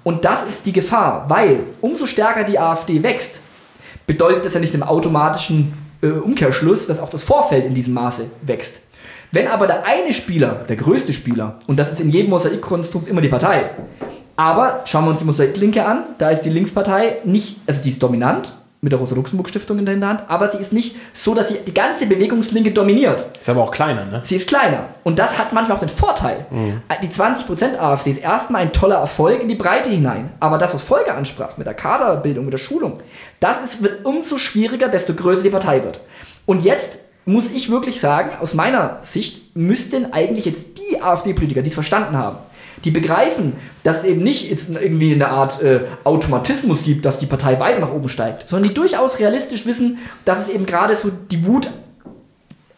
[0.04, 3.42] Und das ist die Gefahr, weil umso stärker die AfD wächst,
[4.06, 8.26] bedeutet das ja nicht im automatischen äh, Umkehrschluss, dass auch das Vorfeld in diesem Maße
[8.44, 8.82] wächst.
[9.32, 13.22] Wenn aber der eine Spieler, der größte Spieler, und das ist in jedem Mosaikkonstrukt immer
[13.22, 13.72] die Partei,
[14.36, 18.02] aber schauen wir uns die Mosaiklinke an, da ist die Linkspartei nicht, also die ist
[18.02, 21.74] dominant, mit der Rosa-Luxemburg-Stiftung in der Hinterhand, aber sie ist nicht so, dass sie die
[21.74, 23.26] ganze Bewegungslinke dominiert.
[23.40, 24.22] Ist aber auch kleiner, ne?
[24.24, 24.86] Sie ist kleiner.
[25.04, 26.46] Und das hat manchmal auch den Vorteil.
[27.02, 30.30] Die 20% AfD ist erstmal ein toller Erfolg in die Breite hinein.
[30.40, 33.00] Aber das, was Folge ansprach, mit der Kaderbildung, mit der Schulung,
[33.40, 36.00] das ist, wird umso schwieriger, desto größer die Partei wird.
[36.46, 41.68] Und jetzt muss ich wirklich sagen, aus meiner Sicht müssten eigentlich jetzt die AfD-Politiker, die
[41.68, 42.38] es verstanden haben,
[42.86, 43.54] die begreifen,
[43.84, 47.80] dass es eben nicht jetzt irgendwie eine Art äh, Automatismus gibt, dass die Partei weiter
[47.80, 51.70] nach oben steigt, sondern die durchaus realistisch wissen, dass es eben gerade so die Wut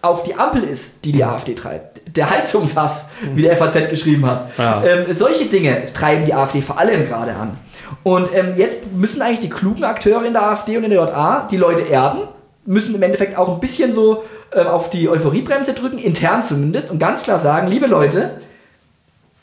[0.01, 2.01] auf die Ampel ist, die die AfD treibt.
[2.15, 4.49] Der Heizungshass, wie der FAZ geschrieben hat.
[4.57, 4.83] Ja.
[4.83, 7.57] Ähm, solche Dinge treiben die AfD vor allem gerade an.
[8.01, 11.47] Und ähm, jetzt müssen eigentlich die klugen Akteure in der AfD und in der JA
[11.51, 12.21] die Leute erden,
[12.69, 16.99] müssen im Endeffekt auch ein bisschen so ähm, auf die Euphoriebremse drücken, intern zumindest, und
[16.99, 18.41] ganz klar sagen, liebe Leute,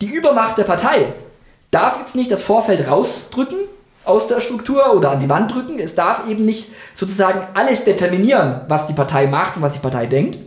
[0.00, 1.12] die Übermacht der Partei
[1.72, 3.58] darf jetzt nicht das Vorfeld rausdrücken
[4.04, 5.80] aus der Struktur oder an die Wand drücken.
[5.80, 10.06] Es darf eben nicht sozusagen alles determinieren, was die Partei macht und was die Partei
[10.06, 10.38] denkt.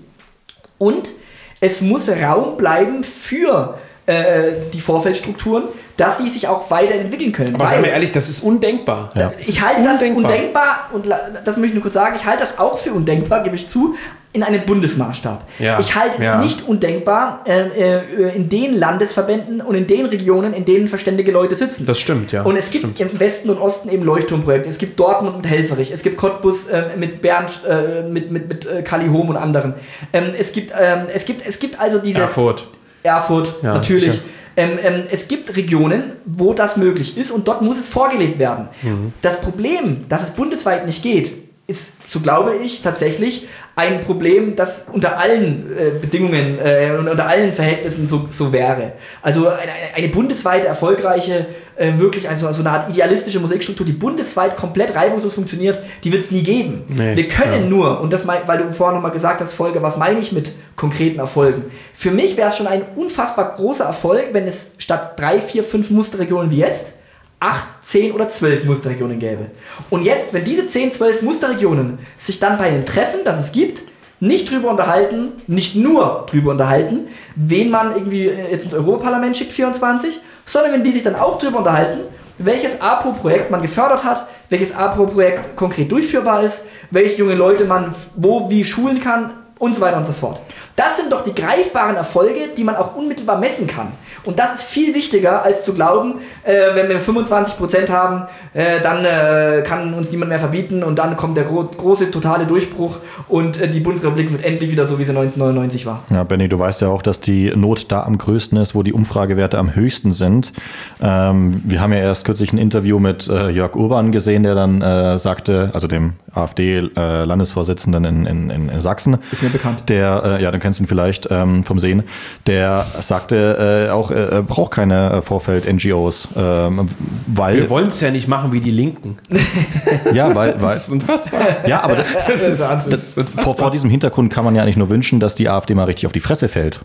[0.78, 1.12] Und
[1.60, 5.66] es muss Raum bleiben für äh, die Vorfeldstrukturen,
[6.00, 7.56] dass sie sich auch weiterentwickeln können.
[7.56, 9.12] Aber seien wir ehrlich, das ist undenkbar.
[9.16, 9.30] Ja.
[9.36, 12.40] Das ich ist halte das undenkbar und das möchte ich nur kurz sagen, ich halte
[12.40, 13.96] das auch für undenkbar, gebe ich zu,
[14.32, 15.44] in einem Bundesmaßstab.
[15.58, 16.40] Ja, Ich halte es ja.
[16.40, 21.56] nicht undenkbar äh, äh, in den Landesverbänden und in den Regionen, in denen verständige Leute
[21.56, 21.86] sitzen.
[21.88, 22.44] Das stimmt, ja.
[22.44, 23.14] Und es gibt Stimmt.
[23.14, 24.70] im Westen und Osten eben Leuchtturmprojekte.
[24.70, 25.92] Es gibt Dortmund und Helferich.
[25.92, 29.74] Es gibt Cottbus äh, mit Bernd, äh, mit, mit, mit äh, Kali Hohm und anderen.
[30.14, 32.22] Ähm, es, gibt, ähm, es, gibt, es gibt also diese...
[32.22, 32.68] Erfurt.
[33.02, 34.12] Erfurt, Ja, natürlich.
[34.12, 34.24] sicher.
[34.58, 38.70] Ähm, ähm, es gibt Regionen, wo das möglich ist und dort muss es vorgelebt werden.
[38.82, 39.14] Mhm.
[39.22, 44.88] Das Problem, dass es bundesweit nicht geht, ist, so glaube ich, tatsächlich ein Problem, das
[44.92, 48.94] unter allen äh, Bedingungen äh, und unter allen Verhältnissen so, so wäre.
[49.22, 51.46] Also eine, eine, bundesweit erfolgreiche,
[51.78, 56.24] äh, wirklich also so eine Art idealistische Musikstruktur, die bundesweit komplett reibungslos funktioniert, die wird
[56.24, 56.84] es nie geben.
[56.90, 57.70] Nee, Wir können ja.
[57.70, 60.52] nur, und das, mein, weil du vorhin nochmal gesagt hast, Folge, was meine ich mit
[60.76, 61.72] konkreten Erfolgen?
[61.94, 65.90] Für mich wäre es schon ein unfassbar großer Erfolg, wenn es statt drei, vier, fünf
[65.90, 66.99] Musterregionen wie jetzt
[67.40, 69.48] acht, zehn oder zwölf Musterregionen gäbe.
[69.90, 73.82] Und jetzt, wenn diese zehn, zwölf Musterregionen sich dann bei den Treffen, das es gibt,
[74.20, 79.54] nicht drüber unterhalten, nicht nur drüber unterhalten, wen man irgendwie äh, jetzt ins Europaparlament schickt,
[79.54, 82.02] 24, sondern wenn die sich dann auch drüber unterhalten,
[82.38, 88.50] welches APO-Projekt man gefördert hat, welches APO-Projekt konkret durchführbar ist, welche junge Leute man wo
[88.50, 90.42] wie schulen kann und so weiter und so fort.
[90.80, 93.92] Das sind doch die greifbaren Erfolge, die man auch unmittelbar messen kann.
[94.24, 99.04] Und das ist viel wichtiger, als zu glauben, äh, wenn wir 25% haben, äh, dann
[99.04, 103.60] äh, kann uns niemand mehr verbieten und dann kommt der gro große totale Durchbruch und
[103.60, 106.04] äh, die Bundesrepublik wird endlich wieder so, wie sie 1999 war.
[106.12, 108.94] Ja, Benny, du weißt ja auch, dass die Not da am größten ist, wo die
[108.94, 110.54] Umfragewerte am höchsten sind.
[111.02, 114.82] Ähm, wir haben ja erst kürzlich ein Interview mit äh, Jörg Urban gesehen, der dann
[114.82, 119.18] äh, sagte, also dem AfD-Landesvorsitzenden in, in, in, Sachsen.
[119.32, 119.84] Ist mir bekannt.
[119.90, 122.04] Der, ja, du kennst ihn vielleicht ähm, vom Sehen,
[122.46, 126.88] der sagte äh, auch, er braucht keine äh, Vorfeld-NGOs, ähm,
[127.26, 129.18] weil, Wir wollen es ja nicht machen wie die Linken.
[130.14, 131.42] ja, weil, weil, Das ist unfassbar.
[131.66, 134.62] ja, aber das, Das ist, Das das ist vor, vor diesem Hintergrund kann man ja
[134.62, 136.82] eigentlich nur wünschen, dass die AfD mal richtig auf die Fresse fällt.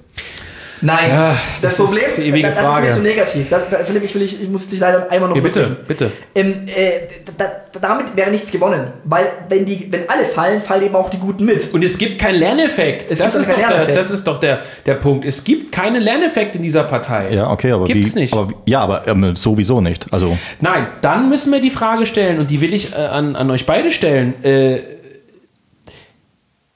[0.80, 2.88] Nein, Ja, das, das Problem ist die ewige das Frage.
[2.88, 3.50] ist mir zu negativ.
[3.50, 6.12] Da, da, Philipp, ich, will, ich, ich muss dich leider einmal noch Ja, bitte, bitte.
[6.34, 7.00] Ähm, äh,
[7.36, 8.88] da, da, damit wäre nichts gewonnen.
[9.04, 11.72] Weil wenn, die, wenn alle fallen, fallen eben auch die Guten mit.
[11.72, 13.10] Und es gibt keinen Lerneffekt.
[13.10, 13.96] Es das, gibt ist doch der, Lerneffekt.
[13.96, 15.24] das ist doch der, der Punkt.
[15.24, 17.32] Es gibt keinen Lerneffekt in dieser Partei.
[17.32, 18.32] Ja, okay, aber Gibt's wie, nicht.
[18.32, 20.06] Aber, ja, aber ähm, sowieso nicht.
[20.12, 23.50] Also Nein, dann müssen wir die Frage stellen, und die will ich äh, an, an
[23.50, 24.42] euch beide stellen.
[24.44, 24.78] Äh,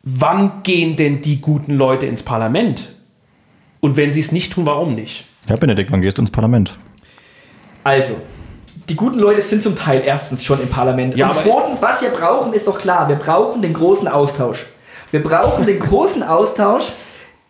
[0.03, 2.95] wann gehen denn die guten Leute ins Parlament?
[3.81, 5.27] Und wenn sie es nicht tun, warum nicht?
[5.49, 6.77] Ja, Benedikt, wann gehst du ins Parlament?
[7.85, 8.17] Also,
[8.89, 11.17] die guten Leute sind zum Teil erstens schon im Parlament.
[11.17, 14.67] Ja, und zweitens, was wir brauchen, ist doch klar, wir brauchen den großen Austausch.
[15.11, 16.93] Wir brauchen den großen Austausch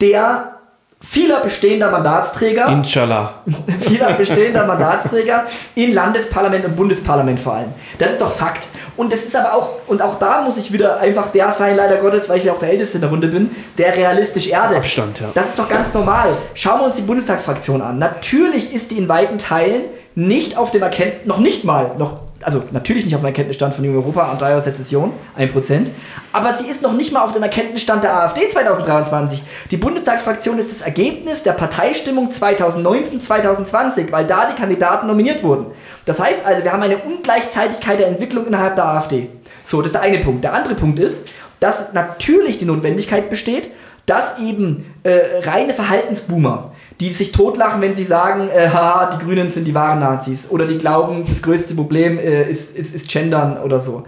[0.01, 0.58] der
[1.01, 3.35] vieler bestehender Mandatsträger, Inshallah.
[3.81, 5.45] vieler bestehender Mandatsträger
[5.75, 7.73] in Landesparlament und Bundesparlament vor allem.
[7.99, 8.69] Das ist doch Fakt.
[8.97, 11.97] Und das ist aber auch, und auch da muss ich wieder einfach der sein, leider
[11.99, 14.79] Gottes, weil ich ja auch der Älteste in der Runde bin, der realistisch erdet.
[14.79, 15.29] Abstand, ja.
[15.35, 16.29] Das ist doch ganz normal.
[16.55, 17.99] Schauen wir uns die Bundestagsfraktion an.
[17.99, 19.83] Natürlich ist die in weiten Teilen
[20.17, 23.85] nicht auf dem Erkenntnis, noch nicht mal, noch, also natürlich nicht auf dem Erkenntnisstand von
[23.85, 25.87] Jung Europa und drei Sezession, 1%,
[26.33, 29.43] aber sie ist noch nicht mal auf dem Erkenntnisstand der AfD 2023.
[29.71, 35.67] Die Bundestagsfraktion ist das Ergebnis der Parteistimmung 2019, 2020, weil da die Kandidaten nominiert wurden.
[36.05, 39.29] Das heißt also, wir haben eine Ungleichzeitigkeit der Entwicklung innerhalb der AfD.
[39.65, 40.45] So, das ist der eine Punkt.
[40.45, 41.29] Der andere Punkt ist,
[41.61, 43.71] dass natürlich die Notwendigkeit besteht,
[44.07, 49.49] dass eben äh, reine Verhaltensboomer, die sich totlachen, wenn sie sagen, äh, haha, die Grünen
[49.49, 53.59] sind die wahren Nazis oder die glauben, das größte Problem äh, ist, ist, ist Gendern
[53.59, 54.05] oder so.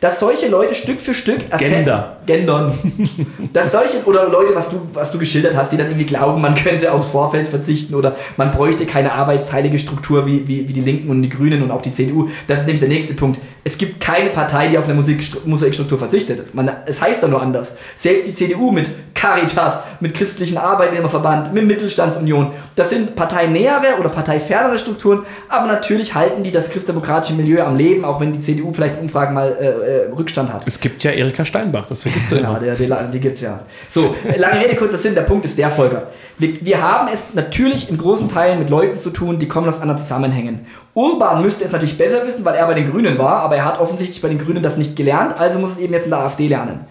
[0.00, 1.38] dass solche Leute Stück für Stück.
[1.56, 2.18] Gender.
[2.26, 2.70] Gendern.
[3.54, 6.54] dass solche, oder Leute, was du, was du geschildert hast, die dann irgendwie glauben, man
[6.54, 11.08] könnte aufs Vorfeld verzichten oder man bräuchte keine arbeitsteilige Struktur wie, wie, wie die Linken
[11.08, 12.28] und die Grünen und auch die CDU.
[12.46, 13.40] Das ist nämlich der nächste Punkt.
[13.66, 16.54] Es gibt keine Partei, die auf eine Musik, Musikstruktur verzichtet.
[16.54, 17.78] Man, es heißt da nur anders.
[17.96, 24.78] Selbst die CDU mit Caritas, mit christlichen Arbeitnehmerverband, mit Mittelstandsunion, das sind parteinähere oder parteifernere
[24.78, 28.96] Strukturen, aber natürlich halten die das christdemokratische Milieu am Leben, auch wenn die CDU vielleicht
[28.96, 30.66] in Umfragen mal äh, äh, Rückstand hat.
[30.66, 32.62] Es gibt ja Erika Steinbach, das vergisst du immer.
[32.62, 33.60] Ja, die gibt es ja.
[33.90, 36.08] So, lange Rede, kurzer Sinn, der Punkt ist der, Volker.
[36.36, 39.80] Wir, wir haben es natürlich in großen Teilen mit Leuten zu tun, die kommen aus
[39.80, 40.66] anderen Zusammenhängen.
[40.94, 43.80] Urban müsste es natürlich besser wissen, weil er bei den Grünen war, aber er hat
[43.80, 46.46] offensichtlich bei den Grünen das nicht gelernt, also muss es eben jetzt in der AfD
[46.46, 46.86] lernen.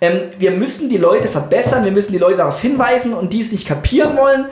[0.00, 3.52] Ähm, wir müssen die Leute verbessern, wir müssen die Leute darauf hinweisen und die es
[3.52, 4.46] nicht kapieren wollen,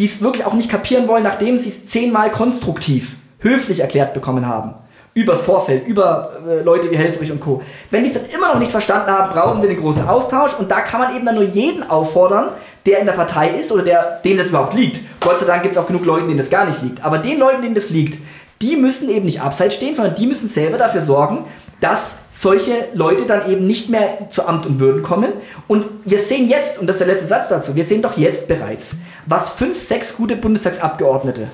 [0.00, 4.48] die es wirklich auch nicht kapieren wollen, nachdem sie es zehnmal konstruktiv, höflich erklärt bekommen
[4.48, 4.74] haben.
[5.14, 7.62] Übers Vorfeld, über äh, Leute wie Helfrich und Co.
[7.90, 10.70] Wenn die es dann immer noch nicht verstanden haben, brauchen wir den großen Austausch und
[10.70, 12.48] da kann man eben dann nur jeden auffordern,
[12.86, 15.00] der in der Partei ist oder der, denen das überhaupt liegt.
[15.20, 17.04] Gott sei Dank gibt es auch genug Leute, denen das gar nicht liegt.
[17.04, 18.18] Aber den Leuten, denen das liegt,
[18.62, 21.46] die müssen eben nicht abseits stehen, sondern die müssen selber dafür sorgen,
[21.80, 25.32] dass solche Leute dann eben nicht mehr zu Amt und Würden kommen.
[25.66, 28.48] Und wir sehen jetzt, und das ist der letzte Satz dazu, wir sehen doch jetzt
[28.48, 28.90] bereits,
[29.26, 31.48] was fünf, sechs gute Bundestagsabgeordnete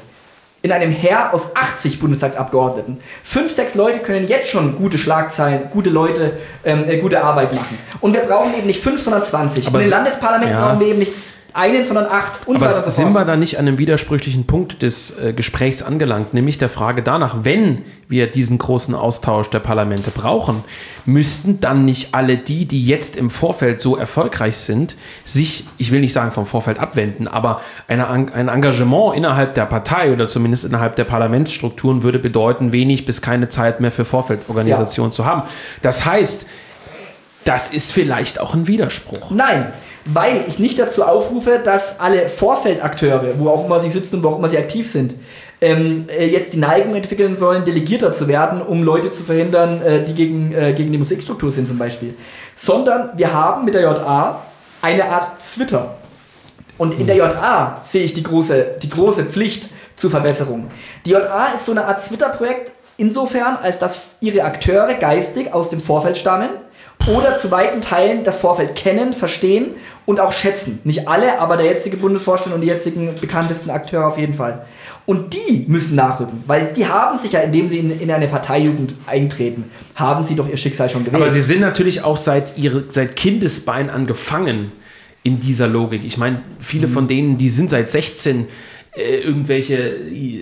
[0.63, 2.99] in einem Heer aus 80 Bundestagsabgeordneten.
[3.23, 6.33] Fünf, sechs Leute können jetzt schon gute Schlagzeilen, gute Leute,
[6.65, 7.79] ähm, äh, gute Arbeit machen.
[8.01, 9.69] Und wir brauchen eben nicht fünf, sondern 20.
[9.69, 10.67] Aber und im Landesparlament ja.
[10.67, 11.13] brauchen wir eben nicht
[11.57, 14.83] einen, sondern acht und Aber so weiter sind wir da nicht an einem widersprüchlichen Punkt
[14.83, 20.11] des äh, Gesprächs angelangt, nämlich der Frage danach, wenn wir diesen großen Austausch der Parlamente
[20.11, 20.63] brauchen,
[21.07, 26.01] müssten dann nicht alle die, die jetzt im Vorfeld so erfolgreich sind, sich, ich will
[26.01, 30.97] nicht sagen vom Vorfeld abwenden, aber eine, ein Engagement innerhalb der Partei oder zumindest innerhalb
[30.97, 35.43] der Parlamentsstrukturen würde bedeuten, wenig bis keine Zeit mehr für Vorfeldorganisation zu haben.
[35.83, 36.47] Das heißt,
[37.45, 39.31] das ist vielleicht auch ein Widerspruch.
[39.31, 39.73] Nein,
[40.07, 44.29] weil ich nicht dazu aufrufe, dass alle Vorfeldakteure, wo auch immer sie sitzen und wo
[44.29, 45.15] auch immer sie aktiv sind,
[45.61, 50.05] ähm, äh, jetzt die Neigung entwickeln sollen, Delegierter zu werden, um Leute zu verhindern, äh,
[50.05, 52.15] die gegen, äh, gegen die Musikstruktur sind zum Beispiel.
[52.55, 54.43] Sondern wir haben mit der JA
[54.83, 55.97] eine Art Twitter.
[56.79, 60.71] Und in der JA sehe ich die große, die große Pflicht zur Verbesserung.
[61.07, 65.81] Die JA ist so eine Art Twitter-Projekt insofern, als dass ihre Akteure geistig aus dem
[65.81, 66.51] Vorfeld stammen
[67.07, 69.71] oder zu weiten Teilen das Vorfeld kennen, verstehen
[70.07, 70.81] und auch schätzen.
[70.85, 74.67] Nicht alle, aber der jetzige Bundesvorstand und die jetzigen bekanntesten Akteure auf jeden Fall.
[75.05, 78.95] Und die müssen nachrücken, weil die haben sich ja, indem sie in, in eine Parteijugend
[79.07, 81.23] eintreten, haben sie doch ihr Schicksal schon gewählt.
[81.23, 84.73] Aber sie sind natürlich auch seit, ihre, seit Kindesbein an gefangen
[85.23, 86.05] in dieser Logik.
[86.05, 88.47] Ich meine, viele von denen, die sind seit 16
[88.97, 89.77] äh, irgendwelche,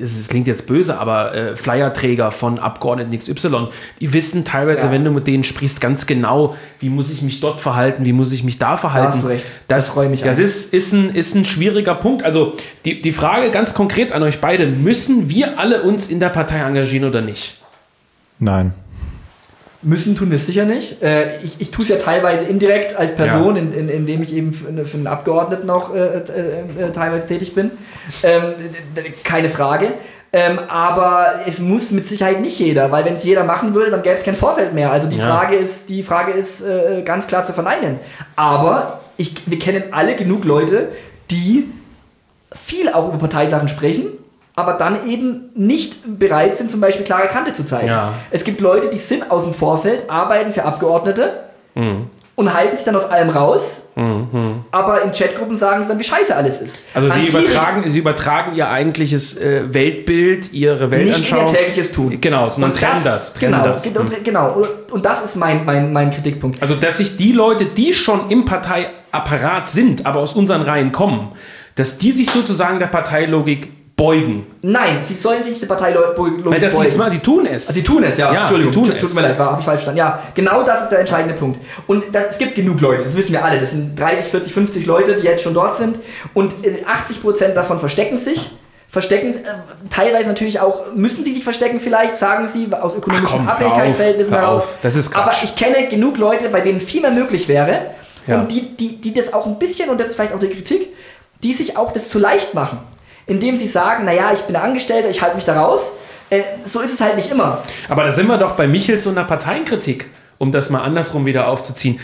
[0.00, 3.68] es klingt jetzt böse, aber äh, Flyerträger von Abgeordneten XY,
[4.00, 4.92] die wissen teilweise, Ja.
[4.92, 8.32] wenn du mit denen sprichst, ganz genau, wie muss ich mich dort verhalten, wie muss
[8.32, 9.14] ich mich da verhalten.
[9.14, 9.44] hast du recht.
[9.68, 10.44] Das, Das freut mich Das an.
[10.44, 12.22] ist, ist, ein, ist ein schwieriger Punkt.
[12.22, 16.28] Also die, die Frage ganz konkret an euch beide, müssen wir alle uns in der
[16.28, 17.57] Partei engagieren oder nicht?
[18.38, 18.72] Nein.
[19.85, 21.03] Müssen tun wir es sicher nicht.
[21.03, 23.62] Äh, ich ich tue es ja teilweise indirekt als Person, Ja.
[23.62, 27.55] in, in, indem ich eben für, für einen Abgeordneten auch äh, äh, äh, teilweise tätig
[27.55, 27.70] bin.
[28.22, 28.43] Ähm,
[29.24, 29.89] keine Frage.
[30.32, 34.03] Ähm, aber es muss mit Sicherheit nicht jeder, weil wenn es jeder machen würde, dann
[34.03, 34.91] gäbe es kein Vorfeld mehr.
[34.91, 35.26] Also die Ja.
[35.26, 38.01] Frage ist, die Frage ist äh, ganz klar zu verneinen.
[38.35, 40.89] Aber ich, wir kennen alle genug Leute,
[41.30, 41.68] die
[42.53, 44.07] viel auch über Parteisachen sprechen,
[44.57, 47.88] aber dann eben nicht bereit sind, zum Beispiel klare Kante zu zeigen.
[47.88, 48.14] Ja.
[48.30, 51.40] Es gibt Leute, die sind aus dem Vorfeld, arbeiten für Abgeordnete
[51.74, 52.07] Mhm.
[52.36, 53.88] und halten sich dann aus allem raus,
[54.70, 56.82] aber in Chatgruppen sagen sie dann, wie scheiße alles ist.
[56.94, 61.46] Also sie übertragen, sie übertragen ihr eigentliches äh, Weltbild, ihre nicht Weltanschauung.
[61.48, 62.20] ihr tägliches Tun.
[62.20, 63.82] Genau, sondern Und trennen das, trennen genau, das.
[63.82, 64.62] ge- und- genau.
[64.92, 66.62] Und das ist mein, mein, mein Kritikpunkt.
[66.62, 71.32] Also dass sich die Leute, die schon im Parteiapparat sind, aber aus unseren Reihen kommen,
[71.74, 74.47] dass die sich sozusagen der Parteilogik beugen.
[74.62, 76.86] Nein, sie sollen sich nicht der Parteilogik Weil das beugen.
[76.86, 77.68] ist mal, die tun es.
[77.68, 78.32] Also sie tun es, ja.
[78.32, 79.01] Ja, Entschuldigung, sie tun tut, es.
[79.01, 79.99] tut mir leid, habe ich falsch verstanden.
[79.99, 81.61] Ja, genau das ist der entscheidende Punkt.
[81.86, 83.61] Und das, es gibt genug Leute, das wissen wir alle.
[83.61, 85.99] Das sind 30, 40, 50 Leute, die jetzt schon dort sind.
[86.32, 88.51] Und äh, 80% davon verstecken sich.
[88.88, 89.38] Verstecken, äh,
[89.90, 94.64] teilweise natürlich auch, müssen sie sich verstecken vielleicht, sagen sie, aus ökonomischen Abhängigkeitsverhältnissen heraus.
[94.82, 97.80] Das ist Aber ich kenne genug Leute, bei denen viel mehr möglich wäre.
[98.26, 98.40] Ja.
[98.40, 100.95] Und die, die, die das auch ein bisschen, und das ist vielleicht auch die Kritik,
[101.42, 102.78] die sich auch das zu leicht machen.
[103.27, 105.93] Indem sie sagen, naja, ich bin Angestellter, ich halte mich da raus.
[106.31, 107.62] Äh, so ist es halt nicht immer.
[107.89, 111.49] Aber da sind wir doch bei Michels und der Parteienkritik, um das mal andersrum wieder
[111.49, 112.01] aufzuziehen.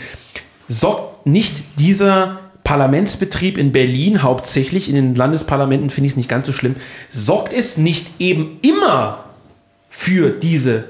[0.67, 6.47] Sorgt nicht dieser Parlamentsbetrieb in Berlin hauptsächlich, in den Landesparlamenten finde ich es nicht ganz
[6.47, 6.75] so schlimm,
[7.09, 9.25] sorgt es nicht eben immer
[9.89, 10.85] für diese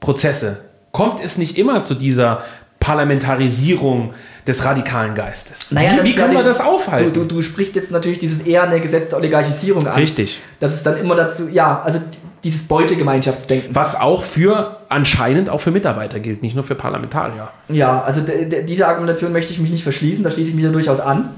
[0.00, 2.44] Prozesse, kommt es nicht immer zu dieser
[2.80, 4.14] Parlamentarisierung
[4.48, 5.70] des radikalen Geistes.
[5.70, 7.12] Naja, wie wie ist ja kann man dieses- das aufhalten?
[7.12, 9.94] Du, du, du sprichst jetzt natürlich dieses eher eine gesetzte Oligarchisierung an.
[9.94, 10.40] Richtig.
[10.58, 12.00] Das ist dann immer dazu, ja, also
[12.42, 13.74] dieses Beutegemeinschaftsdenken.
[13.74, 17.50] Was auch für, anscheinend auch für Mitarbeiter gilt, nicht nur für Parlamentarier.
[17.68, 21.00] Ja, also diese Argumentation möchte ich mich nicht verschließen, da schließe ich mich ja durchaus
[21.00, 21.34] an.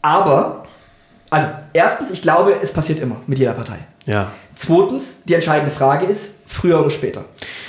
[0.00, 0.64] Aber,
[1.30, 3.78] also erstens, ich glaube, es passiert immer mit jeder Partei.
[4.06, 4.32] Ja.
[4.54, 7.24] Zweitens, die entscheidende Frage ist, früher oder später.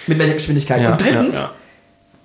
[0.08, 0.82] Mit welcher Geschwindigkeit.
[0.82, 1.52] Ja, und drittens, ja.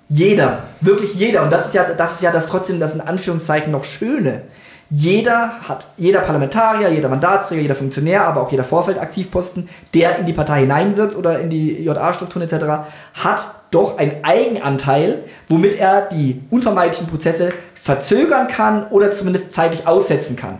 [0.09, 3.71] Jeder, wirklich jeder, und das ist ja das, ist ja das trotzdem das in Anführungszeichen
[3.71, 4.41] noch Schöne.
[4.91, 10.33] Jeder hat, jeder Parlamentarier, jeder Mandatsträger, jeder Funktionär, aber auch jeder Vorfeldaktivposten, der in die
[10.33, 12.65] Partei hineinwirkt oder in die JA-Strukturen etc.,
[13.13, 20.35] hat doch einen Eigenanteil, womit er die unvermeidlichen Prozesse verzögern kann oder zumindest zeitlich aussetzen
[20.35, 20.57] kann.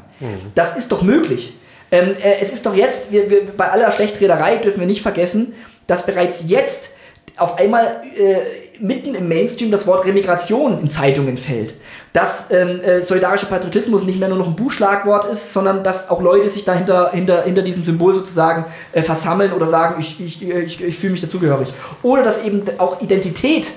[0.53, 1.57] Das ist doch möglich.
[1.91, 5.53] Ähm, äh, es ist doch jetzt, wir, wir, bei aller Schlechtrederei dürfen wir nicht vergessen,
[5.87, 6.91] dass bereits jetzt
[7.39, 8.37] auf einmal äh,
[8.79, 11.75] mitten im Mainstream das Wort Remigration in Zeitungen fällt.
[12.13, 16.21] Dass ähm, äh, solidarischer Patriotismus nicht mehr nur noch ein Buchschlagwort ist, sondern dass auch
[16.21, 20.83] Leute sich dahinter hinter, hinter diesem Symbol sozusagen äh, versammeln oder sagen, ich, ich, ich,
[20.83, 21.73] ich fühle mich dazugehörig.
[22.01, 23.71] Oder dass eben auch Identität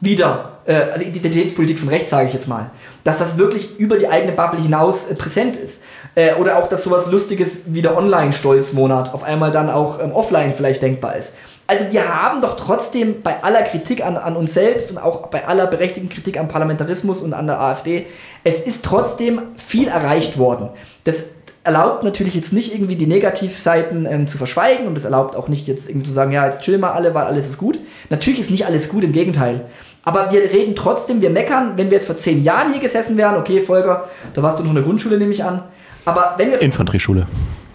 [0.00, 2.70] wieder, äh, also Identitätspolitik von rechts, sage ich jetzt mal,
[3.04, 5.82] dass das wirklich über die eigene Bubble hinaus äh, präsent ist.
[6.14, 10.52] Äh, oder auch, dass sowas Lustiges wie der Online-Stolzmonat auf einmal dann auch ähm, offline
[10.54, 11.34] vielleicht denkbar ist.
[11.68, 15.46] Also wir haben doch trotzdem bei aller Kritik an, an uns selbst und auch bei
[15.46, 18.06] aller berechtigten Kritik am Parlamentarismus und an der AfD,
[18.42, 20.70] es ist trotzdem viel erreicht worden.
[21.04, 21.24] Das
[21.64, 25.66] erlaubt natürlich jetzt nicht irgendwie die Negativseiten ähm, zu verschweigen und es erlaubt auch nicht
[25.66, 27.78] jetzt irgendwie zu sagen, ja, jetzt chill mal alle, weil alles ist gut.
[28.08, 29.66] Natürlich ist nicht alles gut, im Gegenteil.
[30.04, 33.36] Aber wir reden trotzdem, wir meckern, wenn wir jetzt vor zehn Jahren hier gesessen wären,
[33.36, 35.64] okay, Volker, da warst du noch in der Grundschule, nehme ich an.
[36.06, 36.62] Aber wenn wir.
[36.62, 37.26] Infanterieschule.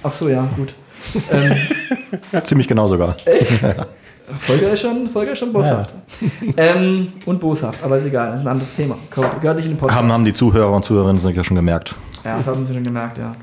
[0.01, 0.73] Ach so, ja, gut.
[1.31, 1.53] Ähm,
[2.43, 3.15] Ziemlich genau sogar.
[4.39, 5.93] Volker ist schon, Volker ist schon boshaft.
[6.57, 8.95] Ähm, und boshaft, aber ist egal, das ist ein anderes Thema.
[9.13, 9.97] Gehört gehört nicht in den Podcast.
[9.99, 11.95] Haben, haben die Zuhörer und Zuhörerinnen sicher schon gemerkt.
[12.23, 13.33] Ja, das haben sie schon gemerkt, ja.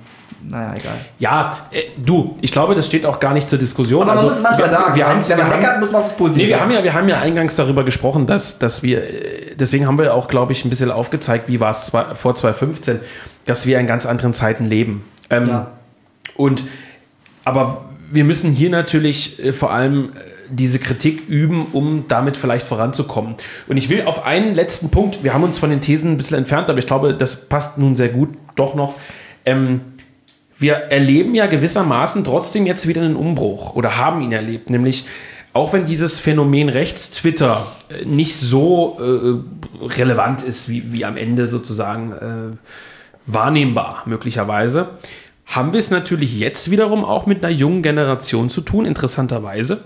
[0.48, 0.94] Naja, egal.
[1.18, 4.08] Ja, äh, du, ich glaube, das steht auch gar nicht zur Diskussion.
[4.08, 5.92] Aber man muss es manchmal wir, sagen, wir wenn haben, man wir haben, meckert, muss
[5.92, 8.82] man das Positive Nee, wir haben, ja, wir haben ja eingangs darüber gesprochen, dass, dass
[8.82, 12.14] wir, äh, deswegen haben wir auch, glaube ich, ein bisschen aufgezeigt, wie war es zwei-
[12.14, 13.00] vor 2015,
[13.44, 15.04] dass wir in ganz anderen Zeiten leben.
[15.28, 15.66] Ähm, Ja.
[16.36, 16.62] Und,
[17.44, 22.66] aber wir müssen hier natürlich äh, vor allem äh, diese Kritik üben, um damit vielleicht
[22.66, 23.36] voranzukommen.
[23.68, 26.38] Und ich will auf einen letzten Punkt, wir haben uns von den Thesen ein bisschen
[26.38, 28.94] entfernt, aber ich glaube, das passt nun sehr gut doch noch.
[29.46, 29.82] Ähm,
[30.58, 35.06] wir erleben ja gewissermaßen trotzdem jetzt wieder einen Umbruch oder haben ihn erlebt, nämlich
[35.52, 41.46] auch wenn dieses Phänomen Rechtstwitter äh, nicht so äh, relevant ist, wie, wie am Ende
[41.46, 42.56] sozusagen äh,
[43.26, 44.90] wahrnehmbar möglicherweise,
[45.50, 49.82] haben wir es natürlich jetzt wiederum auch mit einer jungen Generation zu tun, interessanterweise,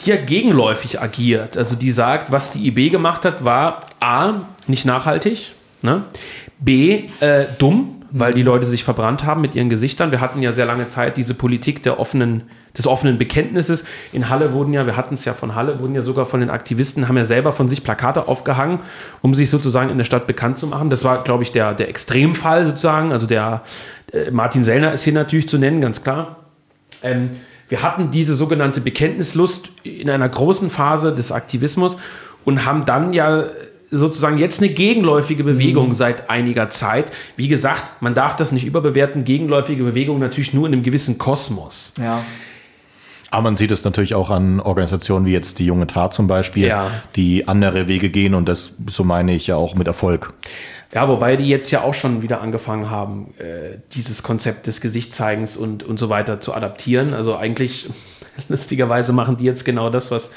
[0.00, 1.56] die ja gegenläufig agiert.
[1.58, 5.52] Also die sagt, was die IB gemacht hat, war A, nicht nachhaltig,
[5.82, 6.04] ne?
[6.60, 10.12] B, äh, dumm, weil die Leute sich verbrannt haben mit ihren Gesichtern.
[10.12, 12.42] Wir hatten ja sehr lange Zeit diese Politik der offenen,
[12.76, 13.84] des offenen Bekenntnisses.
[14.12, 16.50] In Halle wurden ja, wir hatten es ja von Halle, wurden ja sogar von den
[16.50, 18.80] Aktivisten, haben ja selber von sich Plakate aufgehangen,
[19.22, 20.90] um sich sozusagen in der Stadt bekannt zu machen.
[20.90, 23.12] Das war, glaube ich, der, der Extremfall sozusagen.
[23.12, 23.62] Also der
[24.12, 26.36] äh, Martin Sellner ist hier natürlich zu nennen, ganz klar.
[27.02, 27.30] Ähm,
[27.68, 31.96] wir hatten diese sogenannte Bekenntnislust in einer großen Phase des Aktivismus
[32.44, 33.46] und haben dann ja
[33.90, 37.12] sozusagen jetzt eine gegenläufige Bewegung seit einiger Zeit.
[37.36, 39.24] Wie gesagt, man darf das nicht überbewerten.
[39.24, 41.92] Gegenläufige Bewegung natürlich nur in einem gewissen Kosmos.
[42.00, 42.22] Ja.
[43.30, 46.66] Aber man sieht es natürlich auch an Organisationen wie jetzt die Junge Tat zum Beispiel,
[46.66, 46.90] Ja.
[47.16, 50.34] die andere Wege gehen und das, so meine ich ja auch mit Erfolg.
[50.94, 55.56] Ja, wobei die jetzt ja auch schon wieder angefangen haben, äh, dieses Konzept des Gesichtszeigens
[55.56, 57.14] und, und so weiter zu adaptieren.
[57.14, 57.88] Also eigentlich,
[58.48, 60.32] lustigerweise machen die jetzt genau das, was,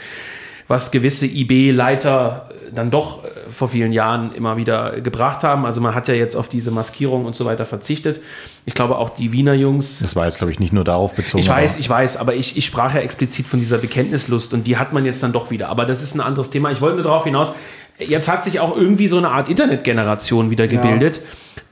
[0.70, 5.66] was gewisse IB-Leiter dann doch äh, vor vielen Jahren immer wieder gebracht haben.
[5.66, 8.22] Also man hat ja jetzt auf diese Maskierung und so weiter verzichtet.
[8.66, 11.40] Ich glaube auch die Wiener Jungs Das war jetzt, glaube ich, nicht nur darauf bezogen.
[11.40, 14.78] ich weiß, ich weiß, aber ich, ich sprach ja explizit von dieser Bekenntnislust und die
[14.78, 15.68] hat man jetzt dann doch wieder.
[15.68, 16.72] Aber das ist ein anderes Thema.
[16.72, 17.54] Ich wollte nur darauf hinaus,
[18.00, 21.22] jetzt hat sich auch irgendwie so eine Art Internetgeneration wieder gebildet,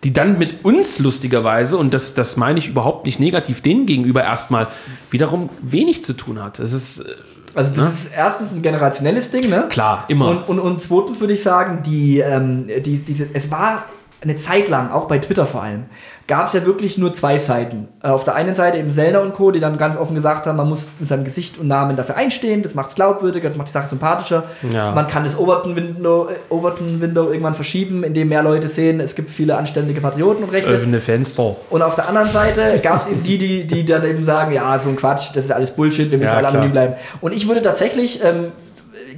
[0.03, 4.23] die dann mit uns lustigerweise, und das, das meine ich überhaupt nicht negativ, denen gegenüber
[4.23, 4.67] erstmal
[5.11, 6.59] wiederum wenig zu tun hat.
[6.59, 7.15] Es ist äh,
[7.55, 9.65] Also das ist erstens ein generationelles Ding, ne?
[9.69, 10.27] klar, immer.
[10.29, 13.85] Und, und, und zweitens würde ich sagen, die, ähm, die, diese, es war
[14.23, 15.83] eine Zeit lang, auch bei Twitter vor allem,
[16.27, 17.89] gab es ja wirklich nur zwei Seiten.
[18.01, 20.55] Äh, Auf der einen Seite eben Sellner und Co., die dann ganz offen gesagt haben,
[20.55, 23.67] man muss mit seinem Gesicht und Namen dafür einstehen, das macht es glaubwürdiger, das macht
[23.67, 24.43] die Sache sympathischer.
[24.71, 24.91] Ja.
[24.91, 29.29] Man kann das Overton-Window äh, Overton -Window irgendwann verschieben, indem mehr Leute sehen, es gibt
[29.29, 30.69] viele anständige Patrioten und Rechte.
[30.69, 31.57] Öffne Fenster.
[31.69, 34.79] Und auf der anderen Seite gab es eben die, die, die dann eben sagen, ja,
[34.79, 36.95] so ein Quatsch, das ist alles Bullshit, wir müssen Ja, alle anonym bleiben.
[37.19, 38.45] Und ich würde tatsächlich, ähm,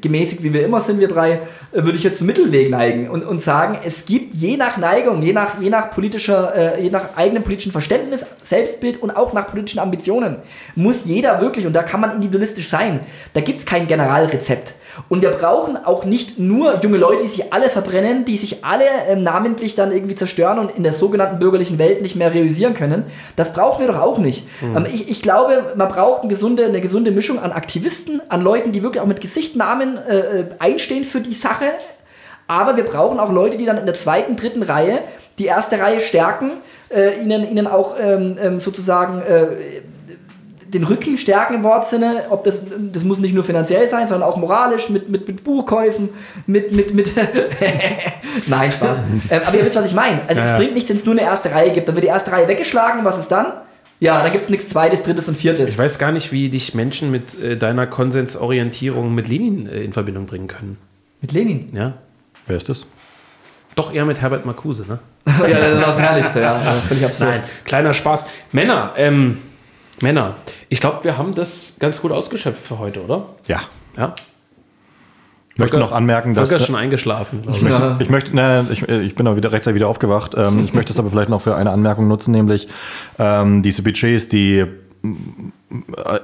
[0.01, 1.31] gemäßigt wie wir immer sind, wir drei,
[1.71, 5.21] äh, würde ich jetzt zum Mittelweg neigen und, und sagen, es gibt je nach Neigung,
[5.21, 9.47] je nach, je nach politischer, äh, je nach eigenem politischen Verständnis, Selbstbild und auch nach
[9.47, 10.37] politischen Ambitionen,
[10.75, 13.01] muss jeder wirklich, und da kann man individualistisch sein,
[13.33, 14.73] da gibt es kein Generalrezept.
[15.09, 18.85] Und wir brauchen auch nicht nur junge Leute, die sich alle verbrennen, die sich alle
[19.07, 23.05] ähm, namentlich dann irgendwie zerstören und in der sogenannten bürgerlichen Welt nicht mehr realisieren können.
[23.35, 24.47] Das brauchen wir doch auch nicht.
[24.61, 24.77] Mhm.
[24.77, 28.71] Ähm, ich, ich, glaube, man braucht eine gesunde, eine gesunde Mischung an Aktivisten, an Leuten,
[28.71, 31.65] die wirklich auch mit Gesichtnamen äh, äh, einstehen für die Sache.
[32.47, 34.99] Aber wir brauchen auch Leute, die dann in der zweiten, dritten Reihe
[35.39, 36.51] die erste Reihe stärken,
[36.89, 39.47] äh, ihnen, ihnen auch ähm, ähm sozusagen äh,
[40.75, 44.37] den Rücken stärken im Wortsinne, ob das, das muss nicht nur finanziell sein, sondern auch
[44.37, 46.09] moralisch, mit, mit, mit Buchkäufen,
[46.45, 47.11] mit, mit, mit
[48.47, 48.99] Nein, Spaß.
[49.29, 50.21] ähm, aber ihr wisst, was ich meine.
[50.27, 50.57] Also ja, es ja.
[50.57, 51.87] bringt nichts, wenn es nur eine erste Reihe gibt.
[51.87, 53.53] Dann wird die erste Reihe weggeschlagen, was ist dann?
[53.99, 55.71] Ja, dann gibt es nichts zweites, drittes und viertes.
[55.71, 59.93] Ich weiß gar nicht, wie dich Menschen mit äh, deiner Konsensorientierung mit Lenin äh, in
[59.93, 60.77] Verbindung bringen können.
[61.21, 61.67] Mit Lenin?
[61.73, 61.93] Ja.
[62.47, 62.85] Wer ist das?
[63.75, 64.99] Doch eher mit Herbert Marcuse, ne?
[65.25, 66.59] ja, das war das Herrlichste, ja.
[66.87, 67.29] Völlig absurd.
[67.31, 68.25] Nein, kleiner Spaß.
[68.51, 69.39] Männer, ähm,
[70.05, 70.35] Männer,
[70.69, 73.25] ich glaube, wir haben das ganz gut ausgeschöpft für heute, oder?
[73.47, 73.61] Ja.
[73.97, 74.13] Ja.
[75.55, 76.49] Ich möchte noch anmerken, dass.
[76.49, 77.41] Volker ist schon eingeschlafen.
[77.51, 80.35] Ich möchte, ich, möchte ne, ich, ich, bin auch wieder rechtzeitig wieder aufgewacht.
[80.37, 82.67] Ähm, ich möchte es aber vielleicht noch für eine Anmerkung nutzen, nämlich
[83.17, 84.65] ähm, diese Budgets, die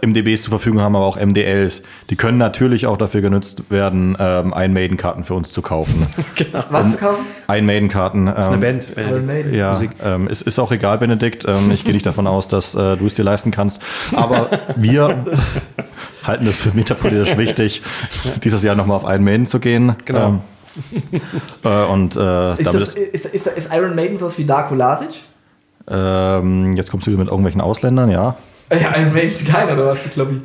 [0.05, 1.83] MDBs zur Verfügung haben, aber auch MDLs.
[2.09, 6.07] Die können natürlich auch dafür genutzt werden, ähm, Ein Maiden-Karten für uns zu kaufen.
[6.35, 6.63] genau.
[6.69, 7.25] Was um, zu kaufen?
[7.47, 8.27] Ein Maiden-Karten.
[8.27, 8.95] Ähm, ist eine ähm, Band.
[8.95, 9.55] Benedikt.
[9.55, 11.45] Ja, ähm, ist, ist auch egal, Benedikt.
[11.47, 13.81] Ähm, ich gehe nicht davon aus, dass äh, du es dir leisten kannst.
[14.15, 15.25] Aber wir
[16.23, 17.81] halten es für metapolitisch wichtig,
[18.43, 19.95] dieses Jahr nochmal auf Ein Maiden zu gehen.
[20.05, 20.27] Genau.
[20.27, 20.41] Ähm,
[21.63, 25.21] äh, und, äh, ist, das, ist, ist, ist, Iron Maiden sowas wie Darko Lasic?
[25.89, 28.37] jetzt kommst du wieder mit irgendwelchen Ausländern, ja.
[28.71, 30.41] Ja, Iron Maiden ist keiner, oder was, die Klobby?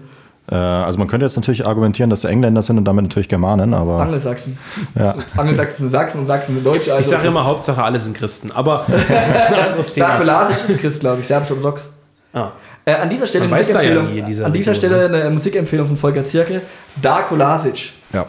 [0.50, 3.74] Äh, also man könnte jetzt natürlich argumentieren, dass sie Engländer sind und damit natürlich Germanen,
[3.74, 4.00] aber...
[4.00, 4.58] Angelsachsen.
[4.94, 5.16] Ja.
[5.36, 6.94] Angelsachsen sind Sachsen und Sachsen sind Deutsche.
[6.94, 10.24] Also ich sage immer, Hauptsache alle sind Christen, aber das ist ein anderes Thema.
[10.24, 11.90] Darko ist Christ, glaube ich, serbisch-orthodox.
[12.32, 12.50] Ah.
[12.84, 16.62] Äh, an dieser Stelle, Musikempfehlung, ja dieser an dieser Stelle eine Musikempfehlung von Volker Zirke.
[17.02, 17.92] Darko Lasic.
[18.12, 18.26] Ja.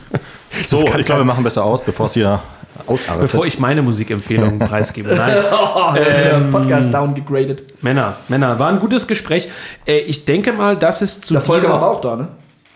[0.66, 2.40] so, ich glaube, wir machen besser aus, bevor es hier
[2.86, 3.22] ausartet.
[3.22, 5.14] Bevor ich meine Musikempfehlung preisgebe.
[5.14, 5.36] Nein.
[5.52, 7.82] oh, ähm, Podcast downgegradet.
[7.82, 9.48] Männer, Männer, war ein gutes Gespräch.
[9.86, 12.28] Äh, ich denke mal, dass es zu Der Folge war auch da, ne?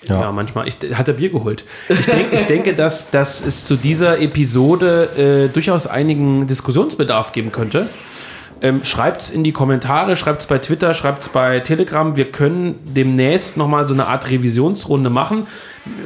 [0.09, 0.21] Ja.
[0.21, 0.69] ja, manchmal.
[0.69, 1.65] Ich, hat er Bier geholt.
[1.89, 7.51] Ich, denk, ich denke, dass, dass es zu dieser Episode äh, durchaus einigen Diskussionsbedarf geben
[7.51, 7.89] könnte.
[8.63, 12.17] Ähm, schreibt es in die Kommentare, schreibt es bei Twitter, schreibt es bei Telegram.
[12.17, 15.47] Wir können demnächst nochmal so eine Art Revisionsrunde machen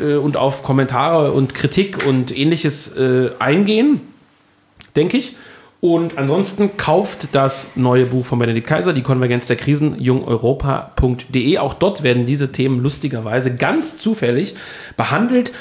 [0.01, 4.01] äh, und auf Kommentare und Kritik und ähnliches äh, eingehen,
[4.97, 5.37] denke ich.
[5.81, 11.57] Und ansonsten kauft das neue Buch von Benedikt Kaiser, die Konvergenz der Krisen, jungeuropa.de.
[11.59, 14.57] Auch dort werden diese Themen lustigerweise ganz zufällig
[14.99, 15.53] behandelt.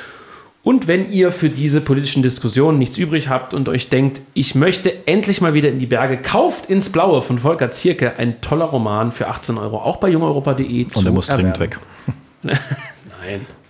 [0.61, 5.07] Und wenn ihr für diese politischen Diskussionen nichts übrig habt und euch denkt, ich möchte
[5.07, 9.11] endlich mal wieder in die Berge, kauft ins Blaue von Volker Zierke, ein toller Roman
[9.11, 10.87] für 18 Euro, auch bei jungeuropa.de.
[10.93, 11.79] Und er muss dringend weg.
[12.43, 12.57] Nein.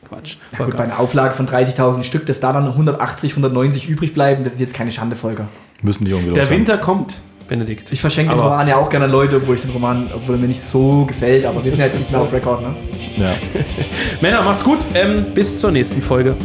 [0.08, 0.38] Quatsch.
[0.58, 4.44] Ja, gut, bei einer Auflage von 30.000 Stück, dass da dann 180, 190 übrig bleiben,
[4.44, 5.48] das ist jetzt keine Schande, Volker.
[5.84, 7.92] Müssen die irgendwie Der Winter kommt, Benedikt.
[7.92, 10.42] Ich verschenke den Roman ja auch gerne an Leute, obwohl ich den Roman, obwohl er
[10.42, 12.76] mir nicht so gefällt, aber wir sind ja jetzt nicht mehr auf Rekord, ne?
[13.18, 13.36] Ja.
[14.22, 14.80] Männer, macht's gut.
[14.96, 16.36] Ähm, bis zur nächsten Folge.